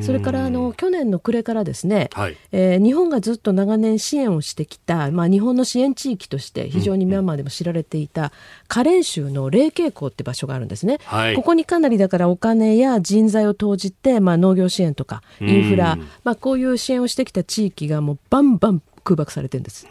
[0.02, 8.32] それからあの去年の暮れからですね、はい、えー、日本がずっと長年支援をしてきた、まあ、日本の支援地域として非常にミャンマーでも知られていた
[8.68, 19.86] カレン州の霊渓港って場所があるんですね、はい、ここにかなりだからお金や人材を投じて、まあ、農業支援とかインフラ、まあ、こういう支援をしてきた地域がもうバンバン空爆されてるんです。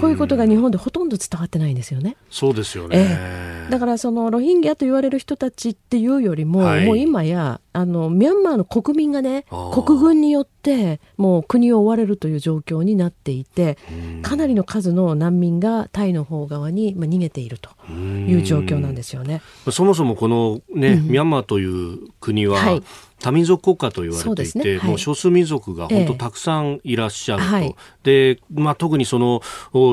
[0.00, 2.16] こういうことが日本でほとんど伝わってないんですよね。
[2.28, 13.78] そうですよね、えー、だからそのロヒンギャと言われる人たちっていうよりも、はい、もう今やあのミャンマーの国民がね国軍によってもう国を追われるという状況になっていて
[14.22, 19.40] かなりの数の難民がタイの方側に、まあ、逃げているという状況なんですよね。
[19.70, 22.82] そもそもこのね、うん、ミャンマーという国は、はい
[23.20, 24.78] 多民族国家と言われていて、ね。
[24.78, 29.42] はい、もう少数民族が本当たくさんいらっしゃると、ええ、でまあ、特にその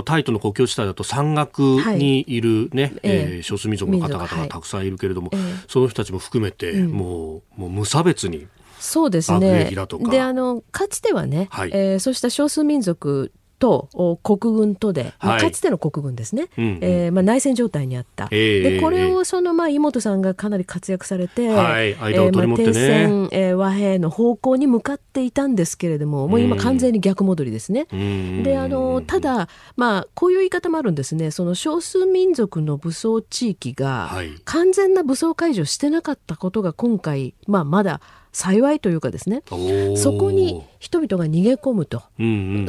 [0.03, 2.43] タイとの国境地帯だと山岳にい。
[2.43, 8.47] るね、はい、えー、少数民族の方々がたくさんいるけれども、はい、その人たちも含めて、うん、もうもう無差別に
[8.80, 9.71] そうですね。
[10.09, 13.32] で、あの、かつてはね、はい、えー、そうした少数民族
[13.64, 16.49] と国軍とで、まあ、かつての国軍ですね、はい、
[16.82, 21.95] えー、まあ、内戦状態にあった、えー、でこれをその、まあ、井本さんがかなり活躍されて、はい。
[21.95, 27.86] 間を取り持ってね、えーまあ、停戦、えー、和平の方向に向かっていたんですけれどももう今完全に逆戻りですね。
[28.43, 29.47] であのただ、
[29.78, 31.32] まあ、こういう言い方もあるんですね。
[31.32, 34.11] その少数民族の武装地域が
[34.43, 38.01] 完全な武装解除してなかったことが今回、まあ、まだ
[38.34, 39.44] 幸いというかですね。
[39.96, 42.02] そこに人々が逃げ込むと、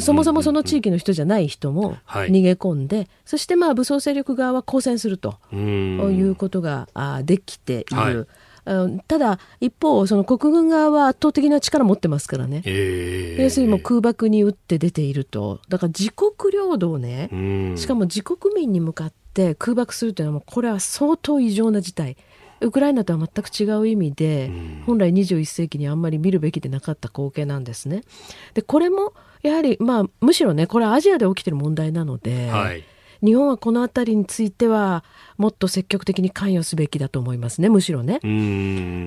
[0.00, 6.86] そもそもその地域の人じゃない人も逃げ込んで、はい、そしてまあ武装勢力側は抗戦するということが
[7.24, 8.28] できている。
[8.66, 9.02] はい。
[9.08, 15.60] ただ一方その国軍側は圧倒的な力を持ってますからね、えー、要するにもう空爆に打って出ていると。
[15.68, 17.30] だから自国領土をね
[17.76, 22.16] しかも自国民に向かって空爆するというのはこれは相当異常な事態
[22.60, 24.50] ウクライナとは全く違う意味で、
[24.86, 28.02] 本来21世紀にあんまり見るべきでなかった光景なんですね。
[28.54, 32.84] でこれもやはり、まあ、むしろねこれはアジアで起きてる問題なので、はい、
[33.24, 35.02] 日本はこの辺りについては
[35.38, 38.20] もっと積極的に関与すべきだと思いますね、むしろね。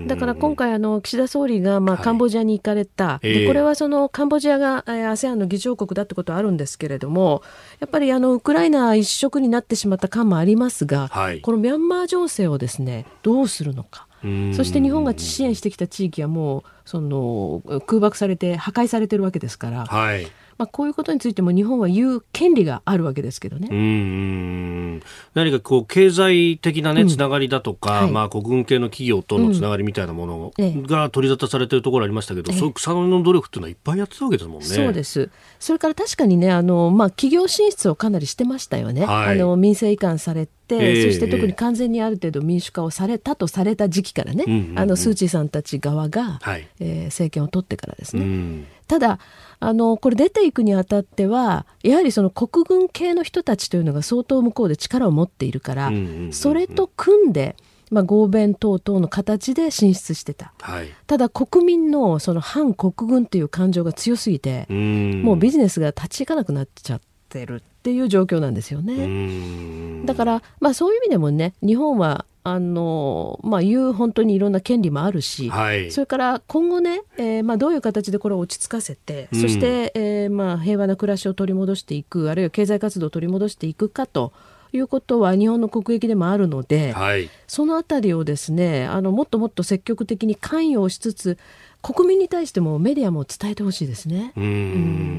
[0.08, 7.44] だから今回あの、岸田総理がまあカンボジアに行かれた、はい、でこれはそのカンボジアが ASEAN の議長国だってことはあるんですけれども、
[7.80, 14.08] やっぱりあのウクライナ一色になってしまった感もありますが、はい、このミャンマー情勢をですねどうするのか。
[14.56, 20.28] そして日本が支援してきた地域はもうその空爆されて破壊されてるわけですから、はい、
[20.58, 23.68] まあ、こういうことについても日本は言う権利があるわけですけどね。
[23.72, 25.02] うん
[25.34, 34.66] 何かこう経済的な、ね、つながりだとか、うんはい、まあ、国軍系の企業とのつながりみたいなものが取り沙汰されているところありましたけど、ええ、そういう草の根の努力っていうのはいっぱいやってたわけですもんね。
[34.66, 35.30] そうです
[35.60, 39.06] それから確かにねあの、まあ、企業進出をかなりしてましたよね。
[39.06, 44.44] はい、あの民政移管されそして特に完全にある程度民主化をされたとされた時期からね、
[44.76, 48.24] あのスー・チーさんたち側が、はい、えー、政権を取ってからですね。
[48.24, 48.68] うん。
[48.88, 49.20] ただ
[49.60, 55.92] あのこれ出ていくにあたってはやはりその国軍系の人たちというのが相当向こうで力を持っているから、
[56.32, 57.56] それと組んで
[57.90, 70.06] まあ、合弁等々の形で進出してた、はい、ただ国民のその反国軍っていう感情が強すぎてもうビジネスが立ち行かなくなっちゃってるっていう状況なんですよね。
[70.06, 84.32] だから、まあ、そういう意味でもね日本はあのまあ、いう本当にいろんな権利もあるし、はい、それから今後ね、えーまあ、どういう形でこれを落ち着かせて、うん、そして、えーまあ、平和な暮らしを取り戻していくあるいは経済活動を取り戻していくかと
[84.72, 91.38] いうことは日本の国益でもあるので、はい、そのあたりをですねあのもっともっと積極的に関与しつつ
[91.82, 94.34] 国民に対してもメディアも伝えてほしいですね。
[94.36, 94.44] うん。
[94.44, 94.48] う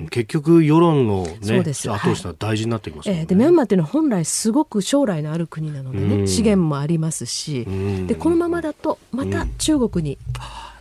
[0.05, 0.09] ん。
[0.11, 1.91] 結局世論のねそうです。
[1.91, 7.67] 後押しは大事になってきます、ね、えー、でミャンマーっていうのは本来すごく将来のある国なのでね資源もありますし
[8.07, 10.19] でこのままだとまた中国に、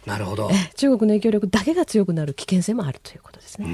[0.05, 0.49] なるほど。
[0.75, 3.67] 中国の影響力だけが強くなる危険性もあるということですね。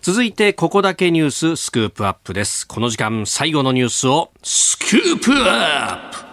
[0.00, 2.66] 続いてここだけニューススクープアップです。
[2.66, 6.27] この時間最後のニュースをスクープアップ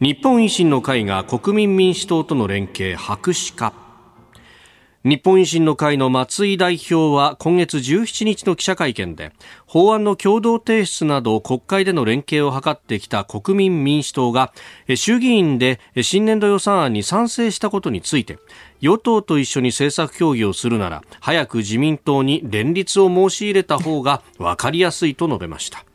[0.00, 3.74] 日本維新の会が国民民主党との連携白紙化
[5.02, 9.32] 日本維新の会の松井代表は今月17日の記者会見で
[9.66, 14.52] 法案の共同提出など国会での連携を図ってきた国民民主党が
[14.94, 18.38] 衆議院で新年度予算案に賛成したことについて
[18.80, 25.87] 与党と一緒に政策協議をするなら早く自民党に連立を申し入れた方が分かりやすいと述べました。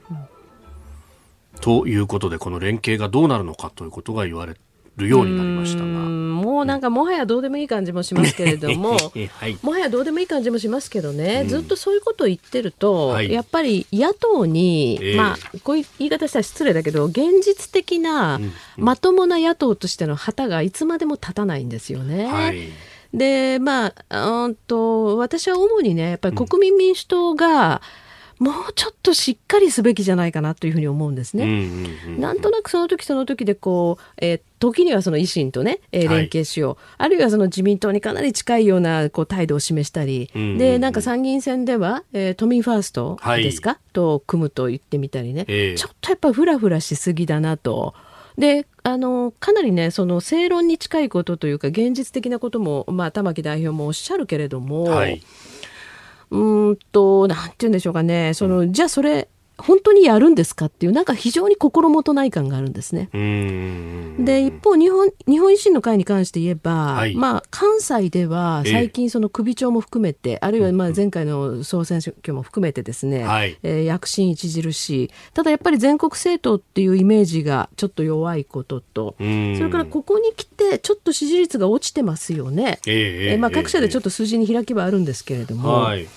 [1.63, 4.55] ということでこの連携がどうなるのかということが言われ
[4.97, 5.85] るようになりましたが。
[5.85, 8.97] もうなんかもはやどうでもいい感じもしますけれども、
[9.39, 18.41] はい、もはやどうでもいい感じもしますけどね、うん、ずっとそういうことを言ってると、はい、やっぱり野党に、えー、まあこういう言い方したら失礼だけど現実的な、
[18.75, 22.25] まともな野党としての旗がいつまでも立たないんですよね。
[22.25, 22.57] はい。
[23.13, 28.02] でまあうんと私は主にねやっぱり国民民主党が、うん
[28.43, 31.69] もうちょっとしっかりすべきじゃないかなというふうに思うんですね。
[32.19, 47.93] なんとなくその時その時でこう、えー、時にはその維新とね、えー、連携しよう、はい、あるいはその自民党にかなり近いようなこう態度を示したり、でなんか参議院選では、えー、都民ファーストですか、はい、と組むと言ってみたりね、えー、ちょっとやっぱふらふらしすぎだなと。
[48.37, 55.21] であのかなりねその正論に近いことというか現実的なことも、まあ、玉木代表もおっしゃるけれども、はい、
[56.33, 63.09] うんと、なんて言うんでしょうかね、その、じゃあそれ、本当にやるんですかっていう、なんか非常に心もとない感があるんですね。
[64.19, 75.11] で、一方日本、日本維新の会に関して言えば、はい、まあ、関西では最近、その首長も含めて、あるいはまあ前回の総選挙も含めてですね、はい、えー、躍進著しい。
[75.33, 82.79] ただやっぱり全国政党っていうイメージがちょっと弱いことと、それからここに来て、ちょっと支持率が落ちてますよね。
[82.87, 85.69] えー、えー、まあ、各社でちょっと数字に開きはあるんですけれども。
[85.73, 86.07] はい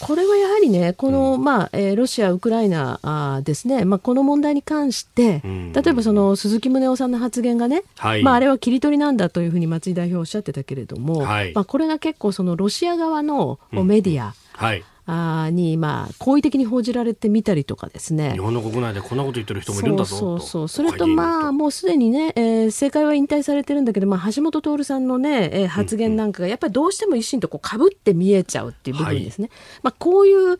[0.00, 14.32] これはやはりね、この、うん、まあえー、ロシア、ウクライナあですね、まあ、この問題に関して、うん、例えばその鈴木宗男さんの発言がね、はい、まあ、あれは切り取りなんだというふうに松井代表おっしゃってたけれども、はい、まあ、これが結構そのロシア側のメディア、うん。
[14.52, 18.32] はいあに、まあ、好意的に報じられてみたりとかですね。
[18.32, 29.48] 日本の国内でこんなこと言ってる人もいるんだぞそうそうそれと、まあ、もうすでにね、えー、政界は引退されてるんだけど、まあ、橋本徹さんのね、えー、発言なんかが、やっぱりどうしても維新とこうかぶって見えちゃうっていう部分ですね。
[29.48, 30.58] はい、まあ、こういう、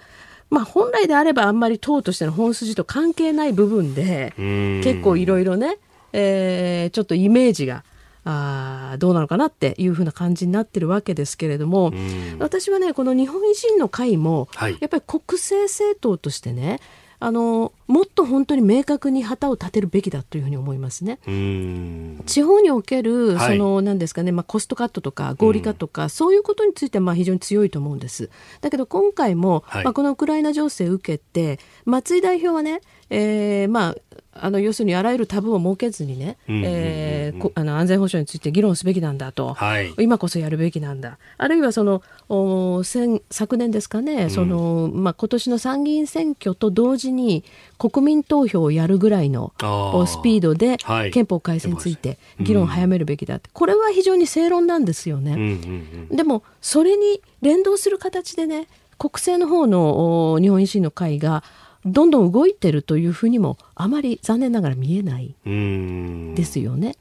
[0.48, 4.32] まあ、本来であればあんまり党としての本筋と関係ない部分で、
[4.84, 5.78] 結構いろいろね、
[6.12, 7.82] えー、ちょっとイメージが、
[8.28, 11.92] あどうなのかなっていうふうな感じになってるわけですけれども、
[12.40, 16.80] 私はねこの日本維新の会も、はい、やっぱり国政政党としてね
[17.18, 21.18] あのもっと本当に明確に旗を立てるべきだというふうに思いますね。
[22.26, 28.30] 地方におけるその、何ですかね、まあ、コストカットとか合理化とか、そういうことについてはまあ非常に強いと思うんです。
[28.60, 33.96] だけど今回も、はい、まあ、このウクライナ情勢を受けて松井代表はね、えー、まあ
[34.40, 47.44] あの要するにあらゆるタブーを設けずにね、えあの安全保障について議論すべきなんだと、はい、今こそやるべきなんだ、あるいはそのお先昨年ですかね、うん、そのまあ今年の参議院選挙と同時に
[47.78, 49.52] 国民投票をやるぐらいの
[50.06, 50.76] スピードで
[51.12, 55.58] 憲法改正について議論を早めるべきだって、これは非常に正論なんですよね。
[56.10, 58.68] でもそれに連動する形でね
[58.98, 61.44] 国政の方の日本維新の会が
[61.86, 65.34] どんどん動いてるというふうにもあまり残念ながら見えない。
[65.44, 66.96] ですよね。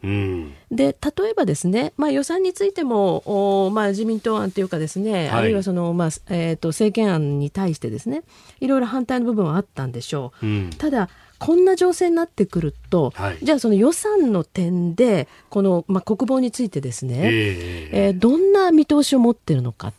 [0.72, 8.24] で例えばですね、まあ、予算についてもお、まあ、自民党案というかですね、はい、あるいはその、まあえーと、政権案に対してですね
[8.60, 10.46] いろいろ反対の部分はあったんでしょう。
[10.46, 19.94] うん、ただこんな情勢になってくると、はい、じゃあその予算の点でこの、まあ、国防についてですね、えー、えー、どんな見通しを持っているのか。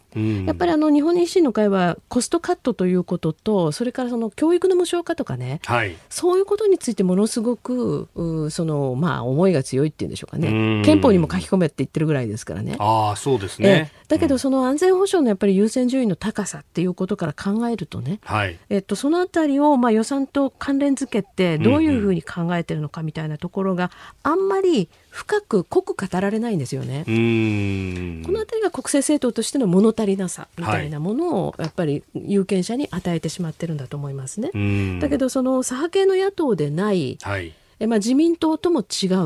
[0.47, 8.09] やっぱりあの日本維新の会はコストカットということとそれからその教育の無償化とかね、はい、そういうことについてものすごく
[8.51, 10.83] その、まあ、思いが強いっていうんでしょうかね。
[10.85, 12.77] 憲法にも書き込めって言ってるぐらいですからね。
[12.79, 23.91] あそうですね、えだけどその安全保障のやっぱり優先順位の高さっていうことから考えるとね、はい、えっと、そのあたりをまあ予算と関連づけてどういうふうに考えてるのかみたいなところが
[24.23, 27.05] あんまり深く濃く語られないんですよね。
[27.07, 34.51] この辺りが国政政党としての物足りなさみたいなものをやっぱり有権者に与えてしまってるんだと思いますね。
[35.01, 37.55] だけどその左派系の野党でない、はい。
[37.79, 39.19] えまあ、自民党とも違う。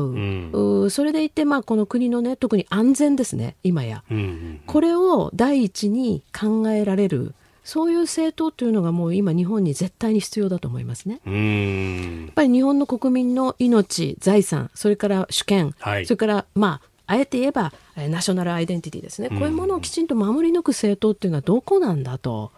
[0.53, 7.33] うん、それでいて、まあ、この国の、ね、特に安全ですね、今や、うんうん、これを第一に考えられる
[7.63, 11.21] そういう政党というのがもう今日本に絶対に必要だと思いますね。
[11.25, 17.73] やっぱり日本の国民の命、財産、それから主権、はい、それからまああえて言えば
[18.09, 22.51] ナショナルアイデンティティですね、こういうものをきちんと守り抜く政党っていうのはどこなんだと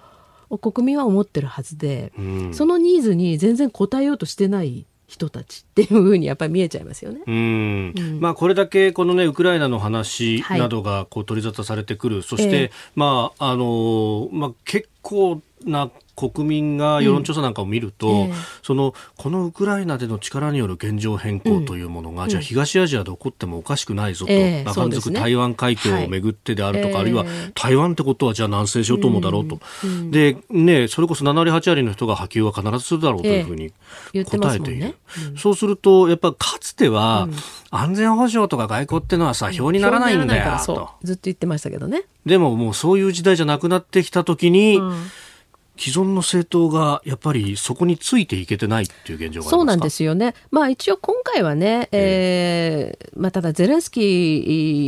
[0.61, 2.13] 国民は思ってるはずで、
[2.51, 7.21] そのニーズに全然応えようとしてない人たちっていうふうにやっぱり見えちゃいますよね。
[7.27, 18.15] うん、まあこれだけこのねウクライナの話などがこう取り沙汰されてくる、はい、そして、えー、まああのまあ結構な国民が世論調査なんかを見ると、うん。
[18.29, 33.73] えー、そのこのウクライナでの力による現状変更というものが、うん、じゃあ東アジアで起こってもおかしくないぞと、えー、まあ、台湾海峡をめぐってであるとか、はい、あるいは台湾ってことはじゃあ南西諸島もだろうと、うん、でね、それこそ7割8割の人が波及は必ずするだろうというふうに
[34.25, 37.27] 答えている、えーね、そうするとやっぱかつては、
[37.71, 40.91] 安全保障とか外交っていうのはさ票にならないんだよと。
[41.03, 42.03] ずっと言ってましたけどね。
[42.25, 44.79] でももうそういう時代じゃなくなってきた時に、
[45.75, 54.01] 既存の政党がやっぱりそこについていけてないっていう現状がそうなんですよね、まあ、一応今回はね、えー、まあ、ただゼレンスキ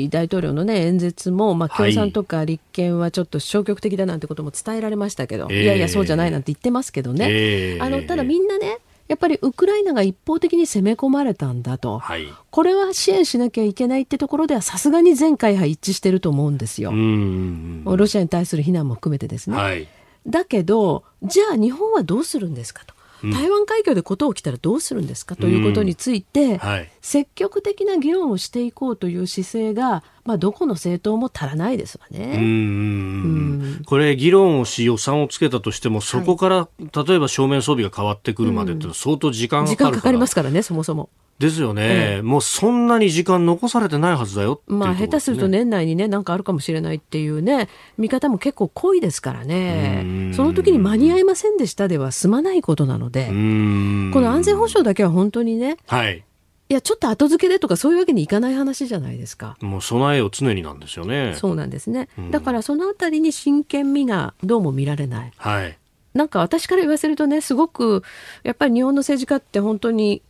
[0.07, 8.77] ー大統領の、ね、演説も、まあ、共産とか立憲はちょっと消極的だなんてことも伝えられましたけど、いやいや、そうじゃないなんて言ってますけどね、えー、あのただみんなね、
[9.07, 16.91] やっぱりウクライナが一方的に攻め込まれたんだと、はい、これは支援しなきゃいけないってところではさすがに全会派一致してると思うんですよ。
[16.91, 19.57] ロシアに対する非難も含めてですね。
[19.57, 19.87] はい
[20.27, 22.95] だけどじゃあ日本はどうするんですかと。
[23.31, 32.37] 台湾海峡で事起きたらどうするんですかということについて、はい、積極的な議論をしていこうという姿勢が、まあ、どこの政党も足らないですわね。
[32.37, 41.09] うんこれ、議論をし予算をつけたとしても、そこから、はい、例えば正面装備が変わってくるまでって相当時間がかかる時間かかりますからね、そもそも。
[41.39, 47.67] ですよね、ええ、もうそんなに時間残されてないはずだよ、ね、まあ、下手すると年内にね、なんかあるかもしれないっていうね、
[47.97, 56.23] 見方も結構濃いですからね、その時に間に合いませんでしたでは済まないことなので、この安全保障だけは本当にね、はい、
[56.67, 59.55] いや、ちょっと後付けでとかそういうわけにいかない話じゃないですか。
[59.61, 61.35] もう備えを常になんですよね。
[61.35, 62.09] そうなんですね。
[62.31, 65.31] だからそのあたりに真剣味がどうも見られない。
[65.37, 65.77] はい。
[66.15, 68.01] なんか私から言わせるとね、すごく、
[68.43, 70.23] やっぱり日本の政治家って本当に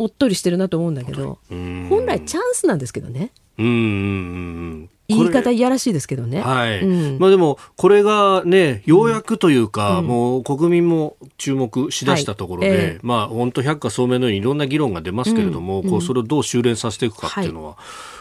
[0.00, 3.32] おっとりしてるなと思うんだけど本来チャンスなんですけどね。
[3.58, 6.40] うん言い方いやらしいですけどね。
[6.40, 6.82] はい。
[6.82, 12.78] うん、まあでも、これがね、ようやくというか、うん、もう国民も注目しだしたところで、はい。
[12.78, 17.76] えー、まあ本当百科聡明のようにいろんな議論が出ますけれども、うん、こうそれをどう修練させていくかっていうのは、はい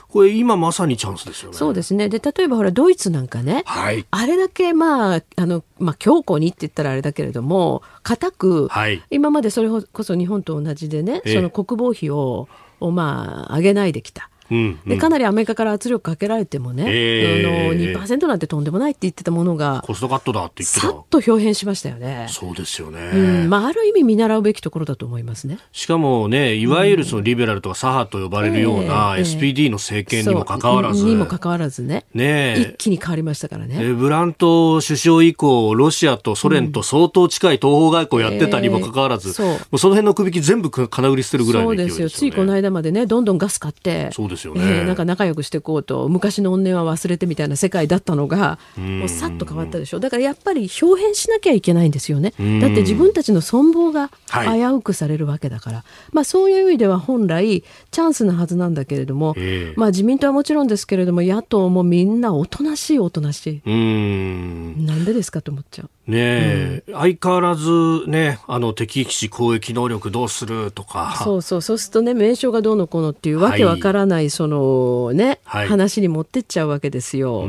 [0.09, 1.57] これ今まさにチャンスですよね。
[1.57, 2.09] そうですね。
[2.09, 12.49] で、例えばほら、ドイツなんかね、はい、あれだけまあ、あの、まあ、強固にって言ったらあれだけれども、固く、はい、今までそれこそ日本と同じでね、その国防費を、
[12.79, 14.29] をまあ、上げないできた。
[14.51, 20.87] うんでかなりアメリカから圧力かけられてもね、えー、あの2%なんてとんでもないって言ってたものがコストカットだって言ってた。
[20.87, 22.27] さっと表変しましたよね。
[22.29, 23.49] そうですよね、うん。
[23.49, 25.59] まあ、ある意味見習うべきところだと思いますね。
[25.71, 32.05] しかもねいわゆるそのリベラルとか左派と呼ばれるような SPD の政権にもかかわらず、にもかかわらずね。
[32.13, 33.93] ね一気に変わりましたからね。
[33.93, 39.49] ブラント首相以降ロシアとソ連と相当近い東方外交やってたにもかかわらず、うん。
[39.49, 42.29] えー、そその辺の首引き全部金売り捨てるぐらいの勢いですよ、ね、そうですよ。
[42.31, 49.99] ついこの間までねどんどんガス買ってそうですよね、えー、なんか仲良くしていこうと昔の怨念は忘れてみたいな世界だったのがもうさっと変わったでしょ。
[49.99, 52.31] だからやっぱり表変しなきゃいけないんですよね。
[52.31, 52.39] だっ
[52.71, 59.35] て自分たちの存亡が危うくされるわけだから、はい、まあ、そういう意味では本来チャンスなはずなんだけれども、
[59.75, 63.69] まあ、自民党はもちろんですけれども野党もみんなおとなしいおとなしい。
[63.69, 65.89] なんでですかと思っちゃう。
[66.09, 67.69] ねえ、うん、相変わらず
[68.07, 71.21] ね、あの敵基地攻撃能力どうするとか。
[71.23, 77.47] そうそう、そうするとね、名称がどうのこうのっていうわけわからない、そのね、はい、話に持ってっちゃうわけですよ。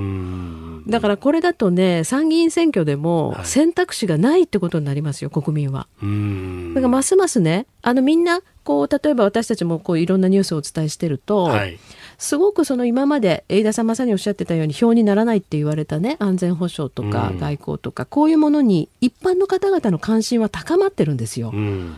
[0.86, 5.86] だからこれだとね、参議院選挙でも選択肢がないってことになりますよ、国民は。
[6.00, 11.78] だからますますね、あのみんな、こう、例えば私たちもこういろんなニュースをお伝えしてると、はい。
[12.20, 21.50] すごくその今まで飯田さんまさにおっしゃってたように票にならないって言われたね安全保障とか外交とか、こういうものに一般の方々の関心は高まってるんですよ。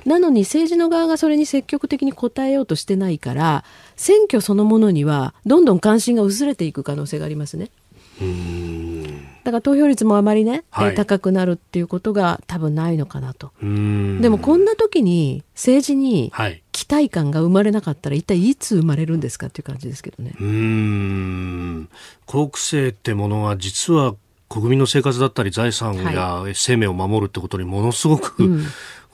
[0.05, 3.65] なのに政治の側がそれに積極的に応えようとしてないから
[4.03, 7.71] 選挙そのものにはどんどん関心が薄れていく可能性がありますね。
[9.45, 13.53] だから投票率もあまりね、はい、高くなるっていうことが多分ないのかなと。
[13.61, 16.33] でもこんな時に政治に
[16.73, 20.35] 期待感が生まれなかったら一体いつ生まれるんですかっていう感じですけどね。
[20.41, 21.89] うん。
[22.27, 24.17] 国政ってものは実は
[24.49, 28.67] 国民の生活だったり財産や生命を守るってことにものすごく、はいうん、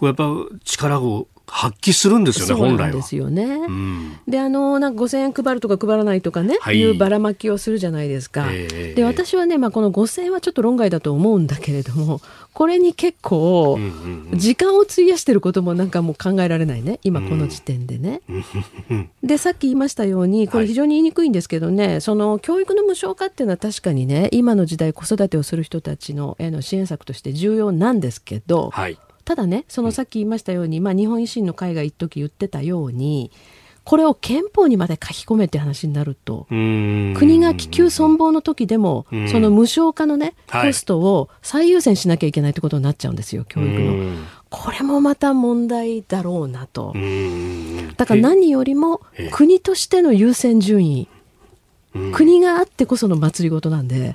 [0.06, 0.30] やっぱ
[0.64, 2.92] 力を発揮するんですよね、本来は。
[2.92, 3.44] ですよね。
[3.44, 8.48] うん、で、あの、なんか5000円配るとか配らないとかね、はい、いうばらまきをするじゃないですか。
[8.50, 12.20] えー、で、私はね、まあ、この5000円はちょっと論外だと思うんだけれども、
[12.52, 13.78] これに結構、
[14.34, 18.20] 時間を費やしてることもなんかもう考えられないね、今この時点でね。
[18.90, 28.98] うん、で、さっき言いましたように、これ非常に言いにくいんですけどね、はい、その教育の無償化っていうのは確かにね、今の時代子育てをする人たちのへの支援策として重要なんですけど、はい
[29.28, 33.30] ただねそのさっき言いましたように、まあ、日本維新の会が一時言ってたように
[33.84, 44.16] これを憲法にまで書き込めって話になると国が気球存亡の時でもその無償化のねコストを最優先しなきゃいけないってことになっちゃうんですよ教育の。
[44.48, 46.94] これもまた問題だろうなと。
[47.98, 51.06] だから何よりも国としての優先順位。
[52.12, 54.14] 国があってこその祭りごとなんで、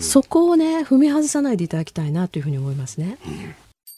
[0.00, 3.18] そこをね踏み外さないでいただきたいなというふうに思いますね。